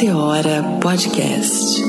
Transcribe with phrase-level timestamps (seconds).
[0.00, 1.82] Meteora Podcast.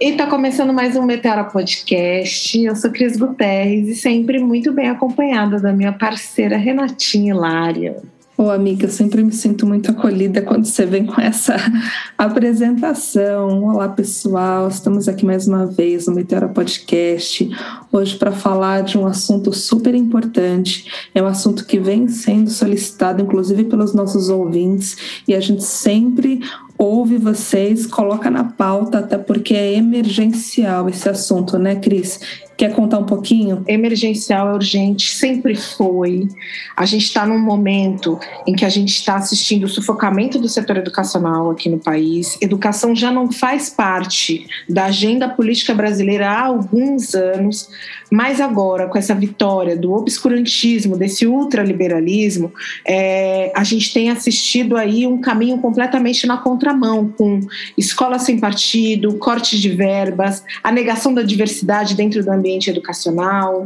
[0.00, 2.56] E está começando mais um Meteora Podcast.
[2.56, 7.96] Eu sou Cris Guterres e sempre muito bem acompanhada da minha parceira Renatinha Hilária.
[8.38, 11.56] Ô, oh, amiga, eu sempre me sinto muito acolhida quando você vem com essa
[12.18, 13.64] apresentação.
[13.64, 14.68] Olá, pessoal.
[14.68, 17.50] Estamos aqui mais uma vez no Meteora Podcast,
[17.90, 21.08] hoje para falar de um assunto super importante.
[21.14, 26.42] É um assunto que vem sendo solicitado, inclusive, pelos nossos ouvintes, e a gente sempre
[26.78, 32.20] ouve vocês, coloca na pauta, até porque é emergencial esse assunto, né, Cris?
[32.56, 33.62] Quer contar um pouquinho?
[33.68, 36.26] Emergencial é urgente, sempre foi.
[36.74, 40.78] A gente está num momento em que a gente está assistindo o sufocamento do setor
[40.78, 42.38] educacional aqui no país.
[42.40, 47.68] Educação já não faz parte da agenda política brasileira há alguns anos,
[48.10, 52.50] mas agora, com essa vitória do obscurantismo, desse ultraliberalismo,
[52.86, 57.40] é, a gente tem assistido aí um caminho completamente na contramão, com
[57.78, 63.64] escola sem partido, corte de verbas, a negação da diversidade dentro do ambiente educacional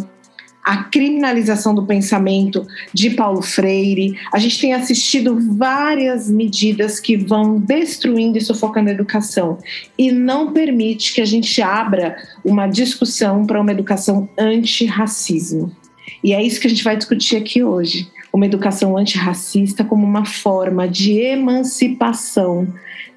[0.62, 4.14] a criminalização do pensamento de Paulo Freire.
[4.30, 9.56] A gente tem assistido várias medidas que vão destruindo e sufocando a educação
[9.96, 12.14] e não permite que a gente abra
[12.44, 15.74] uma discussão para uma educação antirracismo.
[16.22, 18.06] E é isso que a gente vai discutir aqui hoje.
[18.32, 22.68] Uma educação antirracista como uma forma de emancipação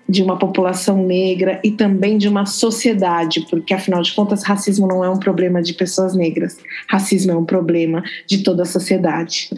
[0.07, 5.03] de uma população negra e também de uma sociedade, porque afinal de contas, racismo não
[5.03, 9.49] é um problema de pessoas negras, racismo é um problema de toda a sociedade.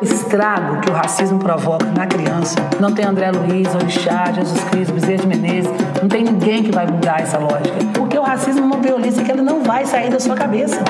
[0.00, 4.94] O estrago que o racismo provoca na criança, não tem André Luiz, Orixá, Jesus Cristo,
[4.94, 8.64] Bezerra de Menezes, não tem ninguém que vai mudar essa lógica, porque o racismo é
[8.64, 10.82] uma violência que ele não vai sair da sua cabeça.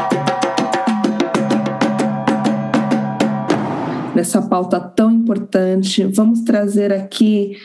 [4.15, 7.57] Nessa pauta tão importante, vamos trazer aqui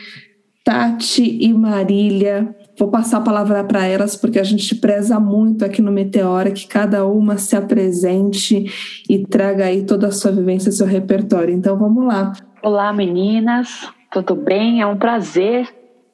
[0.64, 2.56] Tati e Marília.
[2.76, 6.66] Vou passar a palavra para elas, porque a gente preza muito aqui no Meteora que
[6.66, 8.66] cada uma se apresente
[9.08, 11.54] e traga aí toda a sua vivência, seu repertório.
[11.54, 12.32] Então vamos lá.
[12.64, 14.80] Olá, meninas, tudo bem?
[14.80, 15.68] É um prazer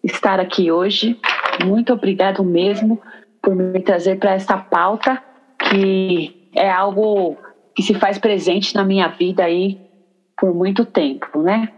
[0.04, 1.19] estar aqui hoje.
[1.64, 3.00] Muito obrigado mesmo
[3.42, 5.22] por me trazer para esta pauta,
[5.58, 7.38] que é algo
[7.75, 9.85] que se faz presente na minha vida aí
[10.36, 11.72] por muito tempo, né?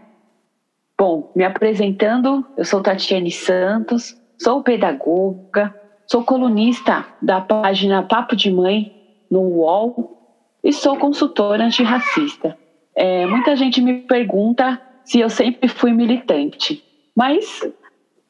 [0.97, 5.73] Bom, me apresentando, eu sou Tatiane Santos, sou pedagoga,
[6.05, 8.93] sou colunista da página Papo de Mãe
[9.31, 10.17] no UOL
[10.61, 12.57] e sou consultora antirracista.
[12.93, 16.83] É, muita gente me pergunta se eu sempre fui militante,
[17.15, 17.65] mas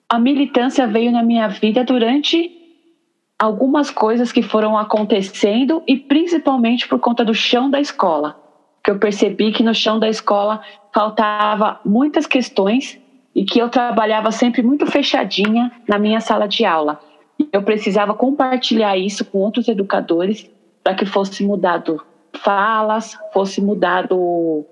[0.08, 2.56] a militância veio na minha vida durante
[3.40, 8.49] algumas coisas que foram acontecendo e principalmente por conta do chão da escola
[8.84, 10.62] que eu percebi que no chão da escola
[10.94, 13.00] faltava muitas questões
[13.36, 17.00] e que eu trabalhava sempre muito fechadinha na minha sala de aula.
[17.54, 20.50] Eu precisava compartilhar isso com outros educadores
[20.84, 22.02] para que fosse mudado
[22.34, 24.66] falas, fosse mudado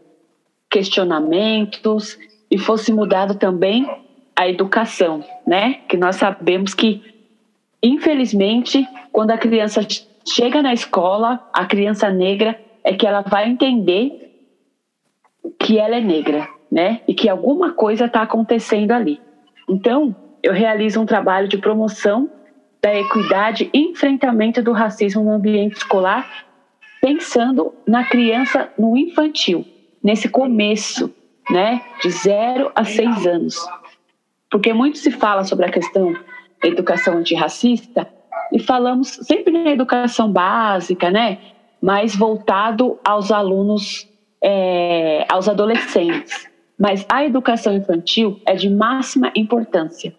[0.70, 2.18] questionamentos
[2.50, 3.90] e fosse mudado também
[4.36, 5.80] a educação, né?
[5.88, 7.02] Que nós sabemos que
[7.82, 9.86] infelizmente quando a criança
[10.28, 14.48] chega na escola, a criança negra é que ela vai entender
[15.60, 17.02] que ela é negra, né?
[17.06, 19.20] E que alguma coisa está acontecendo ali.
[19.68, 22.32] Então, eu realizo um trabalho de promoção
[22.82, 26.46] da equidade e enfrentamento do racismo no ambiente escolar,
[27.02, 29.66] pensando na criança no infantil,
[30.02, 31.14] nesse começo,
[31.50, 33.58] né, de zero a seis anos.
[34.50, 36.14] Porque muito se fala sobre a questão
[36.64, 38.08] da educação antirracista
[38.54, 41.38] e falamos sempre na educação básica, né,
[41.82, 44.08] mais voltado aos alunos,
[44.42, 46.48] é, aos adolescentes.
[46.78, 50.16] Mas a educação infantil é de máxima importância.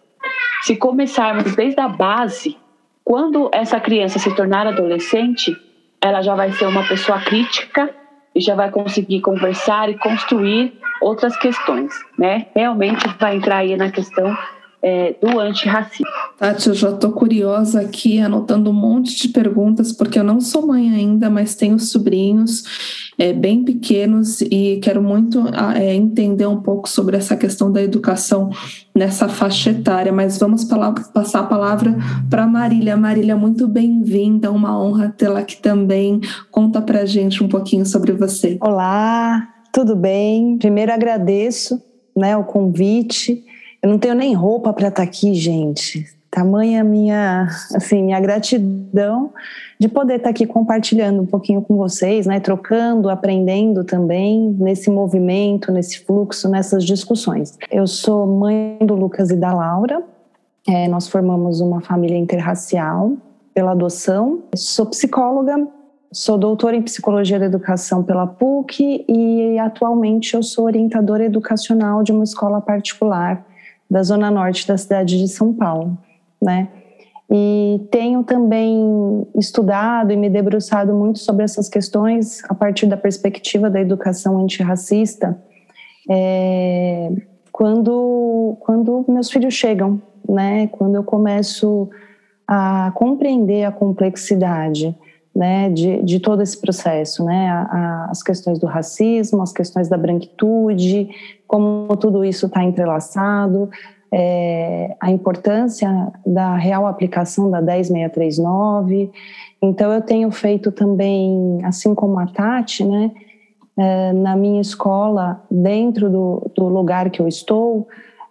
[0.61, 2.57] Se começarmos desde a base,
[3.03, 5.55] quando essa criança se tornar adolescente,
[6.01, 7.89] ela já vai ser uma pessoa crítica
[8.35, 12.47] e já vai conseguir conversar e construir outras questões, né?
[12.55, 14.37] Realmente vai entrar aí na questão
[14.81, 16.05] é, do antirracismo.
[16.37, 20.65] Tati, eu já estou curiosa aqui, anotando um monte de perguntas, porque eu não sou
[20.65, 25.43] mãe ainda, mas tenho sobrinhos é, bem pequenos e quero muito
[25.75, 28.49] é, entender um pouco sobre essa questão da educação
[28.95, 30.13] nessa faixa etária.
[30.13, 31.95] Mas vamos passar a palavra
[32.29, 32.95] para Marília.
[32.95, 36.21] Marília, muito bem-vinda, uma honra tê-la aqui também.
[36.49, 38.57] Conta para gente um pouquinho sobre você.
[38.61, 40.57] Olá, tudo bem?
[40.57, 41.81] Primeiro agradeço
[42.15, 43.43] né, o convite
[43.81, 46.05] eu não tenho nem roupa para estar tá aqui, gente.
[46.29, 49.31] Tamanha minha, assim, minha gratidão
[49.79, 55.71] de poder estar aqui compartilhando um pouquinho com vocês, né, trocando, aprendendo também nesse movimento,
[55.71, 57.57] nesse fluxo, nessas discussões.
[57.71, 60.03] Eu sou mãe do Lucas e da Laura.
[60.67, 63.13] É, nós formamos uma família interracial
[63.53, 64.43] pela adoção.
[64.55, 65.67] Sou psicóloga,
[66.11, 72.11] sou doutora em psicologia da educação pela PUC e atualmente eu sou orientadora educacional de
[72.11, 73.48] uma escola particular
[73.89, 75.97] da zona norte da cidade de São Paulo,
[76.41, 76.69] né?
[77.31, 83.69] E tenho também estudado e me debruçado muito sobre essas questões a partir da perspectiva
[83.69, 85.37] da educação antirracista,
[86.09, 87.11] é,
[87.51, 90.67] quando, quando meus filhos chegam, né?
[90.67, 91.89] Quando eu começo
[92.47, 94.95] a compreender a complexidade
[95.35, 97.49] né, de, de todo esse processo, né?
[97.49, 101.09] A, a, as questões do racismo, as questões da branquitude,
[101.47, 103.69] como tudo isso está entrelaçado,
[104.11, 109.11] é, a importância da real aplicação da 10639.
[109.61, 113.11] Então, eu tenho feito também, assim como a Tati, né,
[113.77, 117.87] é, na minha escola, dentro do, do lugar que eu estou,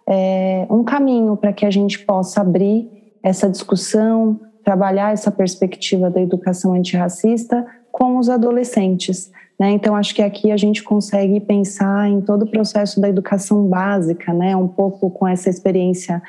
[0.07, 2.89] é, um caminho para que a gente possa abrir
[3.21, 9.31] essa discussão, trabalhar essa perspectiva da educação antirracista com os adolescentes.
[9.59, 9.71] Né?
[9.71, 14.31] Então, acho que aqui a gente consegue pensar em todo o processo da educação básica,
[14.31, 14.55] né?
[14.55, 16.21] um pouco com essa experiência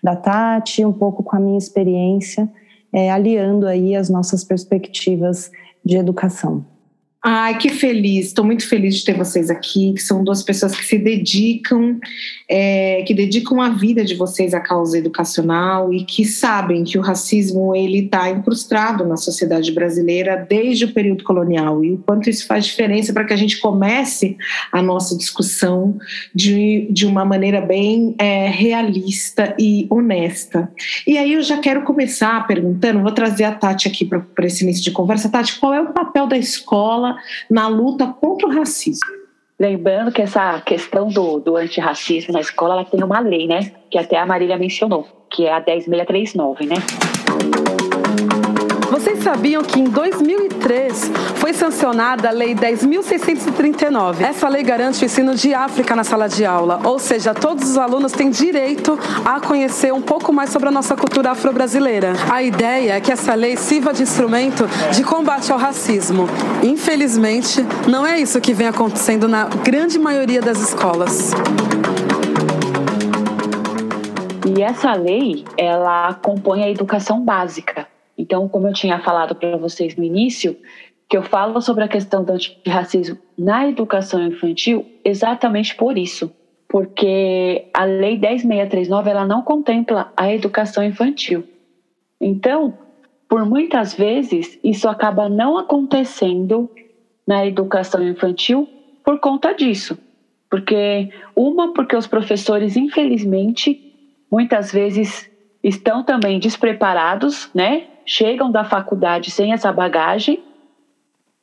[0.00, 2.48] da Tati, um pouco com a minha experiência,
[2.92, 5.50] é, aliando aí as nossas perspectivas
[5.84, 6.64] de educação.
[7.30, 10.82] Ai, que feliz, estou muito feliz de ter vocês aqui, que são duas pessoas que
[10.82, 12.00] se dedicam,
[12.48, 17.02] é, que dedicam a vida de vocês à causa educacional e que sabem que o
[17.02, 22.46] racismo ele está incrustado na sociedade brasileira desde o período colonial e o quanto isso
[22.46, 24.34] faz diferença para que a gente comece
[24.72, 25.98] a nossa discussão
[26.34, 30.72] de, de uma maneira bem é, realista e honesta.
[31.06, 34.82] E aí eu já quero começar perguntando, vou trazer a Tati aqui para esse início
[34.82, 35.28] de conversa.
[35.28, 37.17] Tati, qual é o papel da escola
[37.50, 39.08] na luta contra o racismo.
[39.58, 43.72] Lembrando que essa questão do, do antirracismo na escola, ela tem uma lei, né?
[43.90, 46.76] Que até a Marília mencionou, que é a 10639, né?
[48.98, 54.22] Vocês sabiam que em 2003 foi sancionada a Lei 10.639?
[54.22, 57.78] Essa lei garante o ensino de África na sala de aula, ou seja, todos os
[57.78, 62.14] alunos têm direito a conhecer um pouco mais sobre a nossa cultura afro-brasileira.
[62.28, 66.28] A ideia é que essa lei sirva de instrumento de combate ao racismo.
[66.60, 71.30] Infelizmente, não é isso que vem acontecendo na grande maioria das escolas.
[74.44, 77.86] E essa lei, ela compõe a educação básica.
[78.18, 80.56] Então, como eu tinha falado para vocês no início,
[81.08, 86.30] que eu falo sobre a questão do antirracismo na educação infantil exatamente por isso.
[86.68, 91.44] Porque a Lei 10.639 ela não contempla a educação infantil.
[92.20, 92.76] Então,
[93.26, 96.68] por muitas vezes, isso acaba não acontecendo
[97.26, 98.68] na educação infantil
[99.02, 99.96] por conta disso.
[100.50, 103.94] Porque, uma, porque os professores, infelizmente,
[104.30, 105.30] muitas vezes
[105.62, 107.86] estão também despreparados, né?
[108.08, 110.42] Chegam da faculdade sem essa bagagem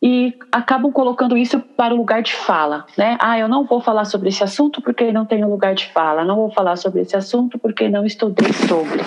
[0.02, 3.18] e acabam colocando isso para o lugar de fala, né?
[3.22, 6.36] Ah, eu não vou falar sobre esse assunto porque não tenho lugar de fala, não
[6.36, 9.02] vou falar sobre esse assunto porque não estudei sobre,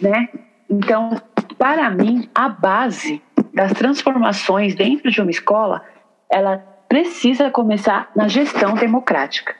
[0.00, 0.28] né?
[0.68, 1.20] Então,
[1.58, 5.82] para mim, a base das transformações dentro de uma escola,
[6.30, 9.54] ela precisa começar na gestão democrática.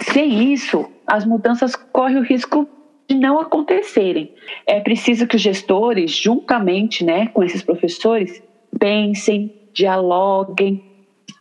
[0.00, 2.68] Sem isso, as mudanças correm o risco
[3.08, 4.32] de não acontecerem.
[4.66, 8.42] É preciso que os gestores, juntamente né, com esses professores,
[8.78, 10.82] pensem, dialoguem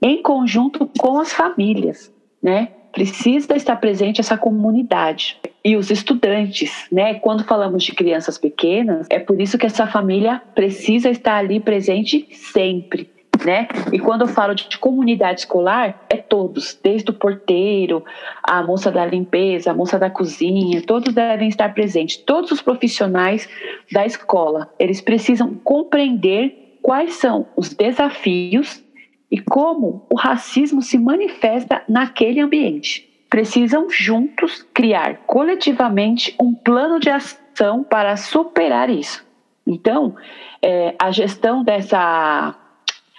[0.01, 2.69] em conjunto com as famílias, né?
[2.91, 7.15] Precisa estar presente essa comunidade e os estudantes, né?
[7.15, 12.27] Quando falamos de crianças pequenas, é por isso que essa família precisa estar ali presente
[12.31, 13.09] sempre,
[13.45, 13.67] né?
[13.91, 18.03] E quando eu falo de, de comunidade escolar, é todos, desde o porteiro,
[18.41, 22.17] a moça da limpeza, a moça da cozinha, todos devem estar presentes.
[22.17, 23.47] Todos os profissionais
[23.91, 28.83] da escola, eles precisam compreender quais são os desafios
[29.31, 33.09] e como o racismo se manifesta naquele ambiente.
[33.29, 39.25] Precisam juntos criar coletivamente um plano de ação para superar isso.
[39.65, 40.15] Então,
[40.61, 42.55] é, a gestão dessa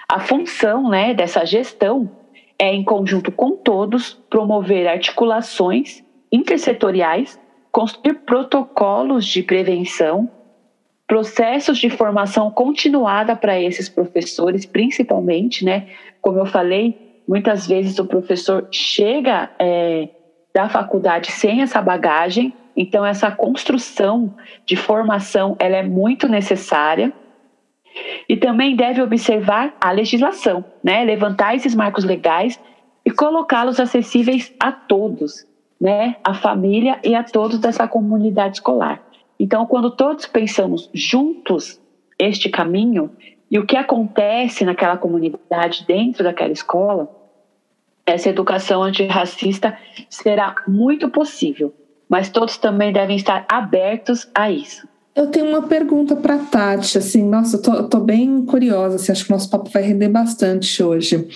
[0.08, 2.11] a função né, dessa gestão
[2.58, 7.38] é, em conjunto com todos, promover articulações intersetoriais,
[7.70, 10.30] construir protocolos de prevenção,
[11.06, 15.88] processos de formação continuada para esses professores, principalmente, né?
[16.20, 20.08] Como eu falei, muitas vezes o professor chega é,
[20.54, 24.34] da faculdade sem essa bagagem, Então essa construção
[24.66, 27.12] de formação, ela é muito necessária.
[28.28, 31.04] E também deve observar a legislação, né?
[31.04, 32.60] Levantar esses marcos legais
[33.04, 35.46] e colocá-los acessíveis a todos,
[35.80, 36.16] né?
[36.24, 39.02] A família e a todos dessa comunidade escolar.
[39.38, 41.80] Então, quando todos pensamos juntos
[42.18, 43.10] este caminho
[43.50, 47.08] e o que acontece naquela comunidade dentro daquela escola,
[48.06, 51.74] essa educação antirracista será muito possível,
[52.08, 54.86] mas todos também devem estar abertos a isso.
[55.14, 59.25] Eu tenho uma pergunta para Tati, assim, nossa, eu tô, tô, bem curiosa, assim, acho
[59.25, 61.28] que o nosso papo vai render bastante hoje.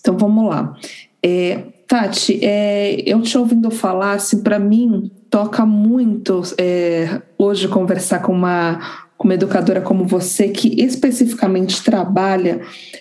[0.00, 0.76] Então vamos lá.
[1.20, 8.20] É, Tati, é, eu te ouvindo falar, assim, para mim toca muito é, hoje conversar
[8.20, 12.60] com uma, com uma educadora como você, que especificamente trabalha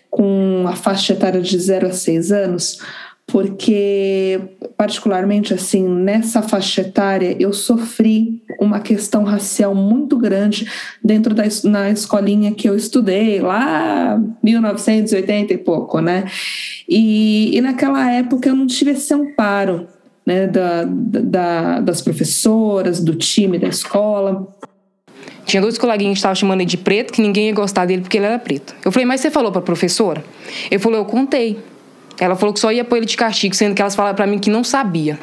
[0.10, 2.80] com a faixa etária de 0 a 6 anos,
[3.28, 4.40] porque
[4.84, 10.70] particularmente assim nessa faixa etária eu sofri uma questão racial muito grande
[11.02, 16.26] dentro da na escolinha que eu estudei lá 1980 e pouco né
[16.88, 19.88] e, e naquela época eu não tive esse amparo
[20.26, 24.46] né da, da, das professoras do time da escola
[25.46, 28.18] tinha dois coleguinhas que estavam chamando ele de preto, que ninguém ia gostar dele porque
[28.18, 28.74] ele era preto.
[28.84, 30.24] Eu falei, mas você falou para a professora?
[30.72, 31.60] Ele falou, eu contei.
[32.20, 34.40] Ela falou que só ia pôr ele de castigo, sendo que elas falaram para mim
[34.40, 35.20] que não sabia.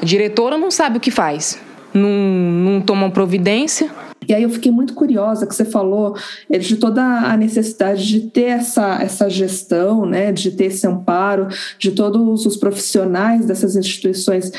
[0.00, 1.60] A diretora não sabe o que faz.
[1.92, 3.90] Não, não toma providência.
[4.28, 6.16] E aí eu fiquei muito curiosa que você falou
[6.50, 11.48] é, de toda a necessidade de ter essa, essa gestão, né, de ter esse amparo,
[11.78, 14.50] de todos os profissionais dessas instituições,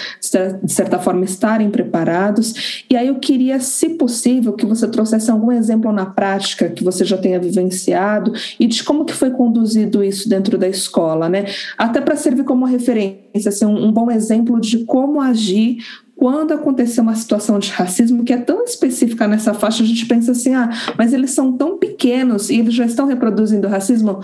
[0.63, 2.83] de certa forma, estarem preparados.
[2.89, 7.03] E aí eu queria, se possível, que você trouxesse algum exemplo na prática que você
[7.05, 11.45] já tenha vivenciado e de como que foi conduzido isso dentro da escola, né?
[11.77, 15.77] Até para servir como referência, assim, um bom exemplo de como agir
[16.15, 20.31] quando acontecer uma situação de racismo que é tão específica nessa faixa, a gente pensa
[20.31, 24.21] assim: ah, mas eles são tão pequenos e eles já estão reproduzindo racismo.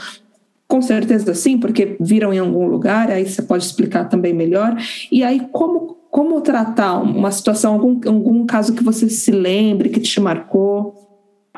[0.67, 4.77] Com certeza sim, porque viram em algum lugar, aí você pode explicar também melhor.
[5.11, 9.99] E aí, como, como tratar uma situação, algum, algum caso que você se lembre, que
[9.99, 10.95] te marcou?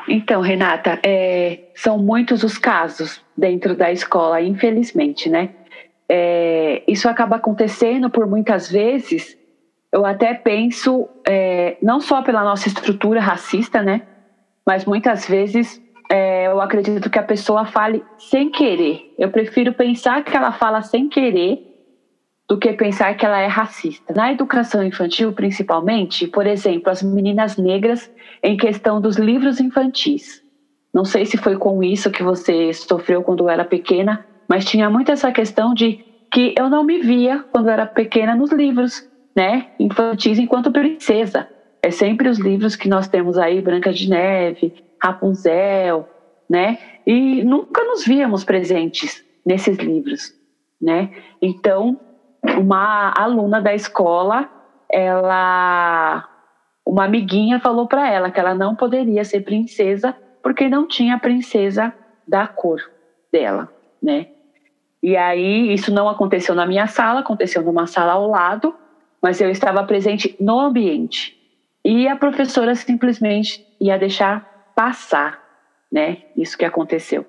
[0.08, 5.50] Então, Renata, é, são muitos os casos dentro da escola, infelizmente, né?
[6.08, 9.38] É, isso acaba acontecendo por muitas vezes
[9.94, 14.02] eu até penso, é, não só pela nossa estrutura racista, né?
[14.66, 19.14] Mas muitas vezes é, eu acredito que a pessoa fale sem querer.
[19.16, 21.60] Eu prefiro pensar que ela fala sem querer
[22.48, 24.12] do que pensar que ela é racista.
[24.12, 28.10] Na educação infantil, principalmente, por exemplo, as meninas negras
[28.42, 30.42] em questão dos livros infantis.
[30.92, 35.12] Não sei se foi com isso que você sofreu quando era pequena, mas tinha muito
[35.12, 36.00] essa questão de
[36.32, 41.48] que eu não me via quando era pequena nos livros né, infantis enquanto princesa.
[41.82, 44.72] É sempre os livros que nós temos aí, Branca de Neve,
[45.02, 46.08] Rapunzel,
[46.48, 46.78] né?
[47.06, 50.32] E nunca nos víamos presentes nesses livros,
[50.80, 51.10] né?
[51.42, 52.00] Então,
[52.58, 54.48] uma aluna da escola,
[54.90, 56.28] ela
[56.86, 61.92] uma amiguinha falou para ela que ela não poderia ser princesa porque não tinha princesa
[62.28, 62.80] da cor
[63.32, 63.70] dela,
[64.02, 64.28] né?
[65.02, 68.74] E aí isso não aconteceu na minha sala, aconteceu numa sala ao lado,
[69.24, 71.34] mas eu estava presente no ambiente.
[71.82, 75.40] E a professora simplesmente ia deixar passar,
[75.90, 76.18] né?
[76.36, 77.24] Isso que aconteceu.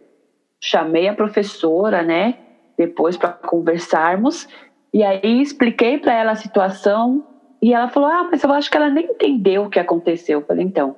[0.62, 2.36] Chamei a professora, né?
[2.78, 4.46] Depois para conversarmos
[4.94, 7.24] e aí expliquei para ela a situação
[7.64, 10.42] e ela falou: "Ah, mas eu acho que ela nem entendeu o que aconteceu".
[10.42, 10.98] Eu falei: "Então,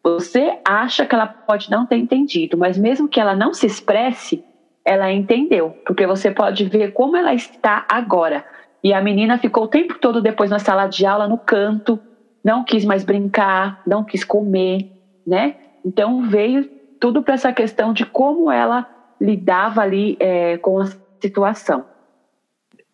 [0.00, 4.44] você acha que ela pode não ter entendido, mas mesmo que ela não se expresse,
[4.84, 8.44] ela entendeu, porque você pode ver como ela está agora.
[8.86, 11.98] E a menina ficou o tempo todo depois na sala de aula, no canto,
[12.44, 14.92] não quis mais brincar, não quis comer,
[15.26, 15.56] né?
[15.84, 18.88] Então veio tudo para essa questão de como ela
[19.20, 20.86] lidava ali é, com a
[21.20, 21.84] situação.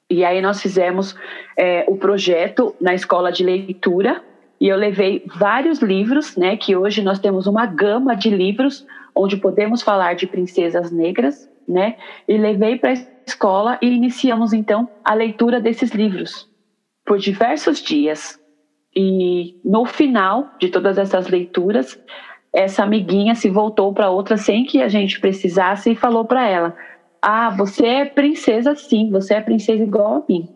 [0.09, 1.15] E aí nós fizemos
[1.59, 4.25] é, o projeto na escola de leitura
[4.59, 6.57] e eu levei vários livros, né?
[6.57, 11.97] Que hoje nós temos uma gama de livros onde podemos falar de princesas negras, né?
[12.27, 12.93] E levei para
[13.27, 16.49] escola e iniciamos então a leitura desses livros
[17.05, 18.39] por diversos dias.
[18.95, 21.99] E no final de todas essas leituras,
[22.53, 26.77] essa amiguinha se voltou para outra sem que a gente precisasse e falou para ela:
[27.21, 30.49] "Ah, você é princesa sim, você é princesa igual a mim".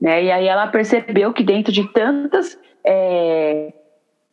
[0.00, 0.24] Né?
[0.24, 3.72] E aí ela percebeu que dentro de tantas é,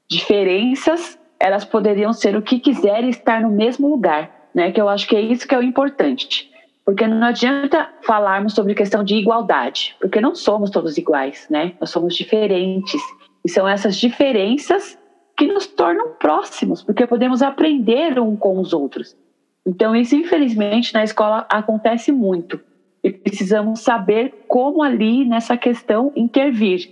[0.09, 4.71] diferenças, elas poderiam ser o que quiserem estar no mesmo lugar, né?
[4.71, 6.49] Que eu acho que é isso que é o importante.
[6.83, 11.73] Porque não adianta falarmos sobre questão de igualdade, porque não somos todos iguais, né?
[11.79, 12.99] Nós somos diferentes.
[13.45, 14.97] E são essas diferenças
[15.37, 19.15] que nos tornam próximos, porque podemos aprender um com os outros.
[19.63, 22.59] Então, isso, infelizmente, na escola acontece muito.
[23.03, 26.89] E precisamos saber como ali, nessa questão, intervir.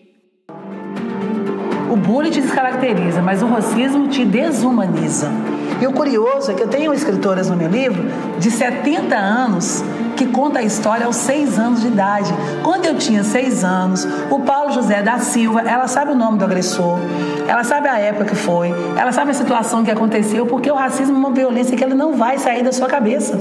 [1.91, 5.54] O bullying te descaracteriza, mas o racismo te desumaniza.
[5.81, 8.03] E o curioso é que eu tenho escritoras no meu livro
[8.39, 9.83] de 70 anos
[10.15, 12.33] que conta a história aos seis anos de idade.
[12.63, 16.45] Quando eu tinha seis anos, o Paulo José da Silva, ela sabe o nome do
[16.45, 16.99] agressor,
[17.47, 21.15] ela sabe a época que foi, ela sabe a situação que aconteceu, porque o racismo
[21.15, 23.37] é uma violência que ele não vai sair da sua cabeça.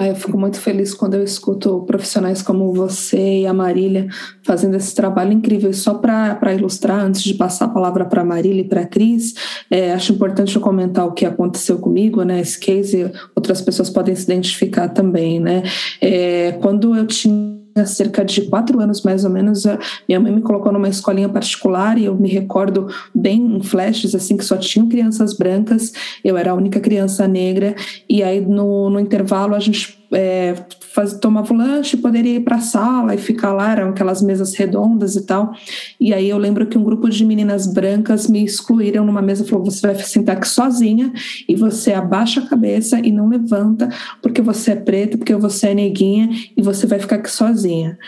[0.00, 4.06] Ah, eu fico muito feliz quando eu escuto profissionais como você e a Marília
[4.44, 5.70] fazendo esse trabalho incrível.
[5.70, 8.86] E só para ilustrar, antes de passar a palavra para a Marília e para a
[8.86, 9.34] Cris,
[9.68, 12.40] é, acho importante eu comentar o que aconteceu comigo, né?
[12.40, 15.64] Esse case, outras pessoas podem se identificar também, né?
[16.00, 19.64] É, quando eu tinha cerca de quatro anos mais ou menos,
[20.08, 24.36] minha mãe me colocou numa escolinha particular e eu me recordo bem em flashes assim
[24.36, 25.92] que só tinham crianças brancas,
[26.24, 27.74] eu era a única criança negra
[28.08, 32.56] e aí no, no intervalo a gente é, faz, tomava o lanche, poderia ir para
[32.56, 35.52] a sala e ficar lá, eram aquelas mesas redondas e tal.
[36.00, 39.64] E aí eu lembro que um grupo de meninas brancas me excluíram numa mesa, falou:
[39.64, 41.12] você vai sentar aqui sozinha
[41.48, 43.88] e você abaixa a cabeça e não levanta,
[44.22, 47.98] porque você é preta, porque você é neguinha e você vai ficar aqui sozinha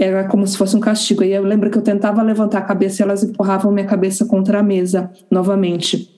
[0.00, 1.24] era como se fosse um castigo.
[1.24, 4.60] E eu lembro que eu tentava levantar a cabeça e elas empurravam minha cabeça contra
[4.60, 6.17] a mesa novamente.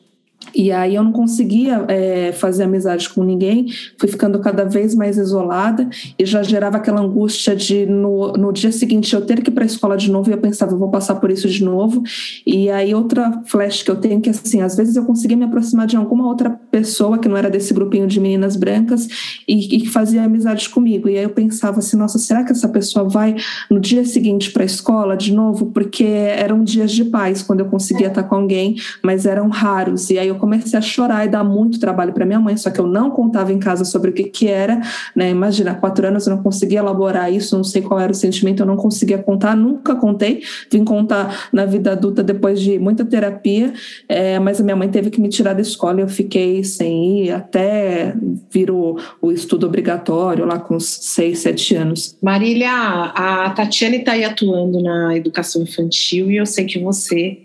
[0.54, 3.66] E aí eu não conseguia é, fazer amizade com ninguém,
[3.98, 8.72] fui ficando cada vez mais isolada e já gerava aquela angústia de no, no dia
[8.72, 10.90] seguinte eu ter que ir para a escola de novo e eu pensava, eu vou
[10.90, 12.02] passar por isso de novo.
[12.46, 15.86] E aí outra flash que eu tenho que assim, às vezes eu conseguia me aproximar
[15.86, 19.08] de alguma outra pessoa que não era desse grupinho de meninas brancas
[19.46, 21.08] e que fazia amizade comigo.
[21.08, 23.36] E aí eu pensava assim, nossa, será que essa pessoa vai
[23.70, 25.66] no dia seguinte para a escola de novo?
[25.66, 30.10] Porque eram dias de paz quando eu conseguia estar com alguém, mas eram raros.
[30.10, 32.80] E aí eu comecei a chorar e dar muito trabalho para minha mãe, só que
[32.80, 34.80] eu não contava em casa sobre o que, que era,
[35.14, 35.30] né?
[35.30, 38.66] Imagina, quatro anos eu não conseguia elaborar isso, não sei qual era o sentimento, eu
[38.66, 43.72] não conseguia contar, nunca contei, vim contar na vida adulta depois de muita terapia,
[44.08, 47.24] é, mas a minha mãe teve que me tirar da escola e eu fiquei sem
[47.24, 48.14] ir até
[48.50, 52.16] vir o, o estudo obrigatório lá com seis, sete anos.
[52.22, 57.38] Marília, a Tatiane está aí atuando na educação infantil e eu sei que você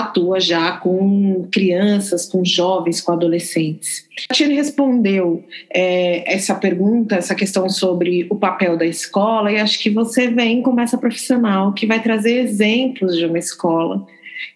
[0.00, 4.06] atua já com crianças, com jovens, com adolescentes.
[4.30, 9.78] A Tiane respondeu é, essa pergunta, essa questão sobre o papel da escola, e acho
[9.78, 14.06] que você vem como essa profissional que vai trazer exemplos de uma escola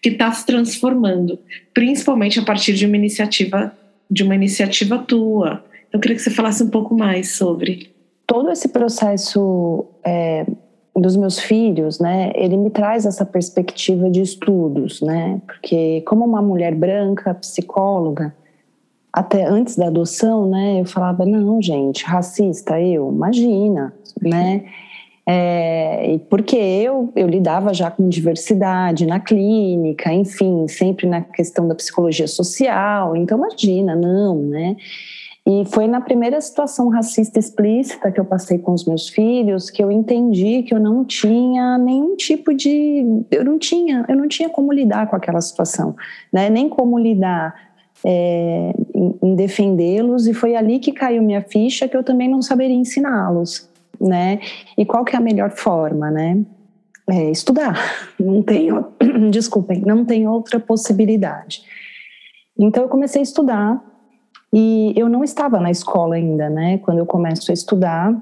[0.00, 1.38] que está se transformando,
[1.74, 3.76] principalmente a partir de uma iniciativa
[4.10, 5.64] de uma iniciativa tua.
[5.90, 7.90] Eu queria que você falasse um pouco mais sobre
[8.26, 10.46] todo esse processo é,
[10.94, 16.42] dos meus filhos, né, ele me traz essa perspectiva de estudos, né, porque como uma
[16.42, 18.34] mulher branca, psicóloga,
[19.10, 24.64] até antes da adoção, né, eu falava, não, gente, racista, eu, imagina, né,
[25.26, 31.74] é, porque eu, eu lidava já com diversidade na clínica, enfim, sempre na questão da
[31.74, 34.76] psicologia social, então imagina, não, né,
[35.44, 39.82] e foi na primeira situação racista explícita que eu passei com os meus filhos que
[39.82, 44.48] eu entendi que eu não tinha nenhum tipo de eu não tinha eu não tinha
[44.48, 45.96] como lidar com aquela situação,
[46.32, 46.48] né?
[46.48, 47.54] Nem como lidar
[48.04, 52.76] é, em, defendê-los e foi ali que caiu minha ficha que eu também não saberia
[52.76, 53.68] ensiná-los,
[54.00, 54.40] né?
[54.76, 56.40] E qual que é a melhor forma, né?
[57.08, 57.76] É, estudar.
[58.18, 58.68] Não tem,
[59.32, 61.62] desculpem, não tem outra possibilidade.
[62.56, 63.91] Então eu comecei a estudar
[64.52, 66.78] e eu não estava na escola ainda, né?
[66.78, 68.14] Quando eu começo a estudar.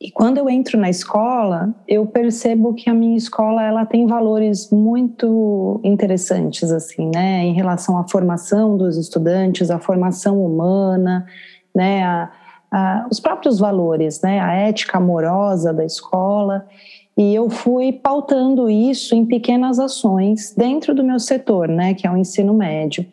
[0.00, 4.70] E quando eu entro na escola, eu percebo que a minha escola ela tem valores
[4.70, 11.26] muito interessantes assim, né, em relação à formação dos estudantes, à formação humana,
[11.74, 12.30] né, a,
[12.70, 16.66] a, os próprios valores, né, a ética amorosa da escola.
[17.14, 22.10] E eu fui pautando isso em pequenas ações dentro do meu setor, né, que é
[22.10, 23.04] o ensino médio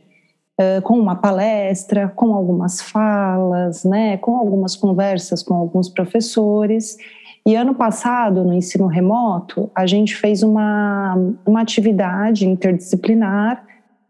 [0.84, 6.98] com uma palestra, com algumas falas, né, com algumas conversas com alguns professores.
[7.46, 11.15] E ano passado, no ensino remoto, a gente fez uma,
[11.46, 13.63] uma atividade interdisciplinar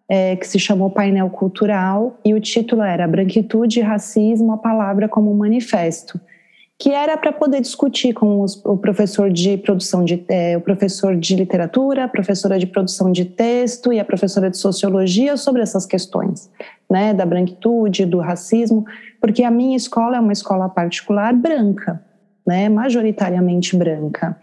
[0.10, 5.10] é, que se chamou Painel Cultural, e o título era Branquitude e Racismo, a Palavra
[5.10, 6.20] como Manifesto
[6.80, 11.16] que era para poder discutir com os, o professor de produção de é, o professor
[11.16, 15.88] de literatura, a professora de produção de texto e a professora de sociologia sobre essas
[15.88, 16.52] questões,
[16.90, 18.86] né, da branquitude, do racismo,
[19.20, 22.00] porque a minha escola é uma escola particular branca,
[22.46, 24.38] né, majoritariamente branca.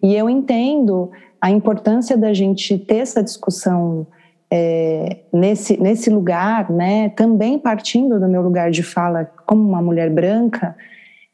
[0.00, 4.06] E eu entendo a importância da gente ter essa discussão
[4.48, 10.08] é, nesse, nesse lugar, né, também partindo do meu lugar de fala como uma mulher
[10.10, 10.76] branca,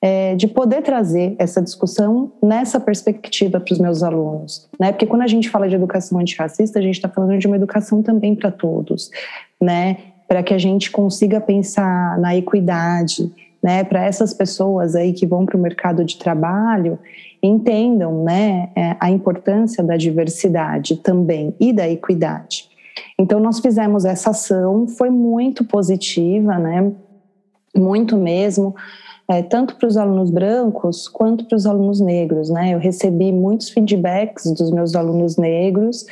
[0.00, 4.92] é, de poder trazer essa discussão nessa perspectiva para os meus alunos, né?
[4.92, 8.02] Porque quando a gente fala de educação antirracista, a gente está falando de uma educação
[8.02, 9.10] também para todos,
[9.60, 9.98] né?
[10.28, 13.32] Para que a gente consiga pensar na equidade,
[13.62, 13.82] né?
[13.82, 16.98] Para essas pessoas aí que vão para o mercado de trabalho
[17.42, 18.70] entendam, né?
[18.76, 22.68] É, a importância da diversidade também e da equidade.
[23.18, 26.92] Então nós fizemos essa ação, foi muito positiva, né?
[27.76, 28.76] Muito mesmo
[29.28, 32.48] é, tanto para os alunos brancos quanto para os alunos negros.
[32.48, 32.72] Né?
[32.74, 36.06] Eu recebi muitos feedbacks dos meus alunos negros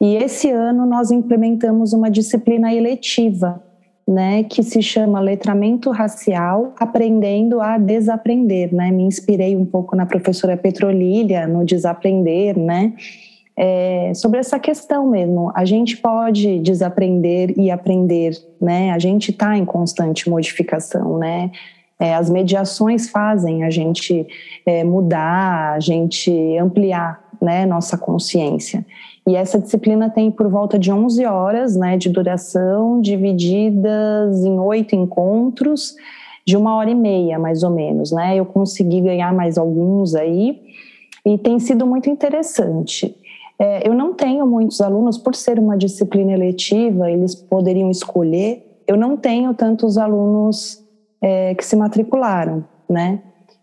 [0.00, 3.62] e esse ano nós implementamos uma disciplina eletiva,
[4.06, 8.74] né, que se chama Letramento Racial, Aprendendo a Desaprender.
[8.74, 8.90] Né?
[8.90, 12.92] Me inspirei um pouco na professora Petrolília, no Desaprender, né?
[13.58, 15.50] É, sobre essa questão mesmo.
[15.54, 18.90] A gente pode desaprender e aprender, né?
[18.90, 21.50] A gente está em constante modificação, né?
[21.98, 24.26] É, as mediações fazem a gente
[24.66, 28.84] é, mudar, a gente ampliar né, nossa consciência.
[29.26, 34.94] E essa disciplina tem por volta de 11 horas né, de duração, divididas em oito
[34.94, 35.96] encontros,
[36.46, 38.12] de uma hora e meia, mais ou menos.
[38.12, 38.36] Né?
[38.36, 40.62] Eu consegui ganhar mais alguns aí,
[41.24, 43.16] e tem sido muito interessante.
[43.58, 48.64] É, eu não tenho muitos alunos, por ser uma disciplina eletiva, eles poderiam escolher.
[48.86, 50.85] Eu não tenho tantos alunos
[51.20, 53.20] é, que se matricularam, né?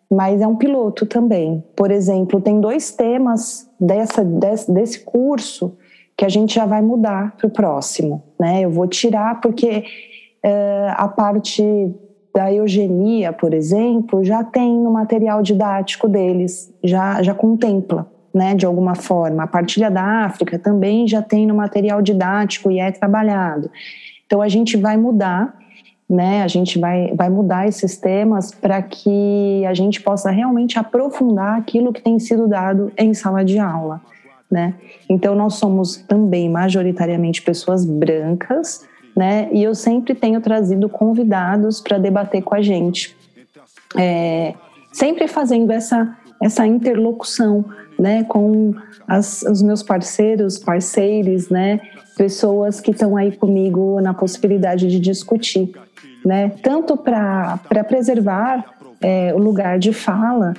[0.09, 1.63] Mas é um piloto também.
[1.75, 5.75] Por exemplo, tem dois temas dessa, desse, desse curso
[6.15, 8.61] que a gente já vai mudar para o próximo, né?
[8.61, 9.83] Eu vou tirar porque
[10.43, 11.63] é, a parte
[12.33, 18.65] da eugenia, por exemplo, já tem no material didático deles, já, já contempla, né, de
[18.65, 19.43] alguma forma.
[19.43, 23.69] A partilha da África também já tem no material didático e é trabalhado.
[24.25, 25.55] Então a gente vai mudar
[26.09, 26.43] né?
[26.43, 31.93] A gente vai, vai mudar esses temas para que a gente possa realmente aprofundar aquilo
[31.93, 34.01] que tem sido dado em sala de aula,
[34.49, 34.75] né?
[35.09, 38.85] Então nós somos também majoritariamente pessoas brancas,
[39.15, 39.49] né?
[39.51, 43.15] E eu sempre tenho trazido convidados para debater com a gente,
[43.97, 44.53] é,
[44.91, 47.63] sempre fazendo essa essa interlocução,
[47.99, 48.23] né?
[48.23, 48.73] Com
[49.07, 51.79] as, os meus parceiros, parceiros, né?
[52.17, 55.71] Pessoas que estão aí comigo na possibilidade de discutir
[56.25, 56.51] né?
[56.61, 58.63] tanto para preservar
[59.01, 60.53] é, o lugar de fala,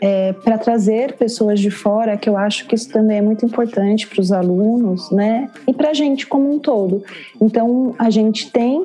[0.00, 4.06] é, para trazer pessoas de fora, que eu acho que isso também é muito importante
[4.06, 5.48] para os alunos, né?
[5.66, 7.02] E para a gente como um todo.
[7.40, 8.84] Então, a gente tem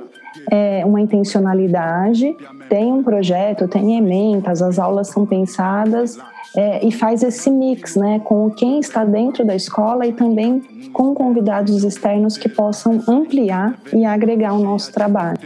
[0.50, 2.36] é, uma intencionalidade,
[2.70, 6.18] tem um projeto, tem ementas, as aulas são pensadas
[6.56, 10.62] é, e faz esse mix, né, com quem está dentro da escola e também
[10.94, 15.40] com convidados externos que possam ampliar e agregar o nosso trabalho.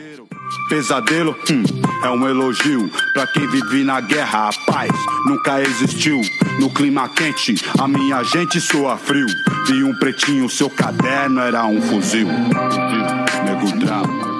[0.69, 1.63] Pesadelo hum,
[2.03, 4.49] é um elogio para quem vive na guerra.
[4.49, 4.91] A paz
[5.25, 6.21] nunca existiu.
[6.59, 9.27] No clima quente, a minha gente soa frio.
[9.67, 12.27] Vi um pretinho, seu caderno era um fuzil.
[12.27, 14.32] Nego drama.